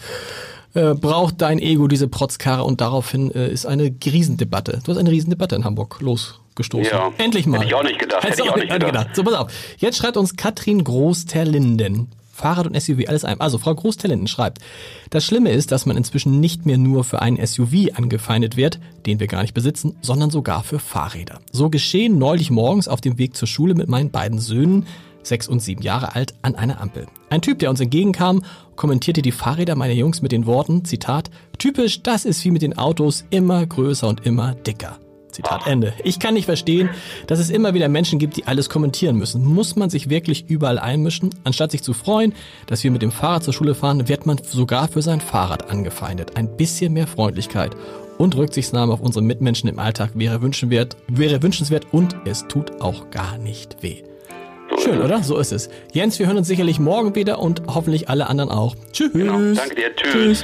Äh, 0.76 0.96
braucht 0.96 1.42
dein 1.42 1.60
Ego 1.60 1.88
diese 1.88 2.08
Protzkarre 2.08 2.64
und 2.64 2.82
daraufhin 2.82 3.32
äh, 3.32 3.48
ist 3.48 3.66
eine 3.66 3.94
Riesendebatte. 4.04 4.82
Du 4.84 4.92
hast 4.92 4.98
eine 4.98 5.12
Riesendebatte 5.12 5.56
in 5.56 5.66
Hamburg 5.66 6.02
losgestoßen. 6.02 6.92
Ja. 6.92 7.12
Endlich 7.20 7.46
mal. 7.46 7.58
Hätte 7.60 7.68
ich 7.68 7.76
auch 7.76 7.84
nicht 7.84 8.00
gedacht. 8.00 8.24
Hätte 8.24 8.42
ich 8.44 8.50
auch 8.50 8.56
nicht 8.56 8.72
gedacht. 8.72 9.10
So, 9.14 9.24
pass 9.24 9.36
auf. 9.36 9.52
Jetzt 9.78 9.98
schreibt 9.98 10.18
uns 10.18 10.36
Katrin 10.36 10.84
Groß-Terlinden. 10.84 12.10
Fahrrad 12.34 12.66
und 12.66 12.80
SUV, 12.80 13.08
alles 13.08 13.24
ein. 13.24 13.40
Also 13.40 13.60
Frau 13.60 13.76
Groß-Terlinden 13.76 14.28
schreibt, 14.28 14.58
das 15.12 15.24
Schlimme 15.24 15.52
ist, 15.52 15.72
dass 15.72 15.86
man 15.86 15.96
inzwischen 15.96 16.40
nicht 16.40 16.66
mehr 16.66 16.80
nur 16.80 17.04
für 17.04 17.22
einen 17.22 17.46
SUV 17.46 17.94
angefeindet 17.94 18.58
wird, 18.58 18.80
den 19.06 19.20
wir 19.20 19.28
gar 19.28 19.44
nicht 19.44 19.54
besitzen, 19.54 19.96
sondern 20.02 20.32
sogar 20.32 20.64
für 20.64 20.80
Fahrräder. 20.80 21.40
So 21.52 21.70
geschehen 21.70 22.18
neulich 22.18 22.50
morgens 22.50 22.88
auf 22.88 23.02
dem 23.02 23.20
Weg 23.20 23.36
zur 23.36 23.48
Schule 23.48 23.76
mit 23.76 23.88
meinen 23.88 24.10
beiden 24.10 24.40
Söhnen, 24.40 24.88
sechs 25.22 25.48
und 25.48 25.62
sieben 25.62 25.84
Jahre 25.84 26.16
alt, 26.16 26.34
an 26.42 26.56
einer 26.56 26.82
Ampel. 26.82 27.06
Ein 27.30 27.42
Typ, 27.42 27.60
der 27.60 27.70
uns 27.70 27.80
entgegenkam, 27.80 28.44
kommentierte 28.76 29.22
die 29.22 29.32
Fahrräder 29.32 29.76
meiner 29.76 29.94
Jungs 29.94 30.24
mit 30.24 30.32
den 30.32 30.48
Worten, 30.48 30.86
Zitat, 30.86 31.30
typisch, 31.60 32.02
das 32.02 32.26
ist 32.26 32.44
wie 32.44 32.52
mit 32.52 32.64
den 32.64 32.78
Autos, 32.78 33.26
immer 33.30 33.64
größer 33.64 34.08
und 34.08 34.26
immer 34.26 34.56
dicker. 34.56 34.98
Zitat 35.34 35.68
Ende. 35.68 35.94
Ich 36.04 36.20
kann 36.20 36.34
nicht 36.36 36.46
verstehen, 36.46 36.90
dass 37.28 37.40
es 37.40 37.50
immer 37.50 37.74
wieder 37.74 37.90
Menschen 37.90 38.20
gibt, 38.20 38.38
die 38.38 38.48
alles 38.48 38.70
kommentieren 38.70 39.18
müssen. 39.18 39.44
Muss 39.44 39.76
man 39.76 39.90
sich 39.90 40.10
wirklich 40.10 40.50
überall 40.50 40.80
einmischen? 40.80 41.32
Anstatt 41.44 41.72
sich 41.72 41.84
zu 41.84 41.94
freuen, 41.94 42.34
dass 42.68 42.84
wir 42.84 42.92
mit 42.92 43.02
dem 43.02 43.12
Fahrrad 43.12 43.44
zur 43.44 43.54
Schule 43.54 43.76
fahren, 43.76 44.08
wird 44.08 44.26
man 44.26 44.38
sogar 44.38 44.88
für 44.88 45.02
sein 45.02 45.22
Fahrrad 45.22 45.70
angefeindet. 45.70 46.38
Ein 46.38 46.56
bisschen 46.56 46.94
mehr 46.94 47.08
Freundlichkeit 47.08 47.76
und 48.18 48.36
Rücksichtnahme 48.36 48.94
auf 48.94 49.02
unsere 49.02 49.24
Mitmenschen 49.24 49.70
im 49.70 49.80
Alltag 49.80 50.12
wäre 50.14 50.42
wünschenswert, 50.42 50.96
wäre 51.08 51.42
wünschenswert 51.42 51.88
und 51.92 52.16
es 52.26 52.48
tut 52.48 52.82
auch 52.82 53.10
gar 53.10 53.38
nicht 53.38 53.82
weh. 53.82 54.04
Schön, 54.82 55.02
oder? 55.02 55.24
So 55.24 55.38
ist 55.38 55.52
es. 55.52 55.70
Jens, 55.94 56.20
wir 56.20 56.28
hören 56.28 56.38
uns 56.38 56.48
sicherlich 56.48 56.80
morgen 56.80 57.16
wieder 57.16 57.40
und 57.40 57.64
hoffentlich 57.68 58.10
alle 58.10 58.28
anderen 58.28 58.50
auch. 58.50 58.76
Tschüss. 58.92 59.14
Genau. 59.14 59.40
Danke 59.54 59.76
dir. 59.76 59.96
Tschüss. 59.96 60.44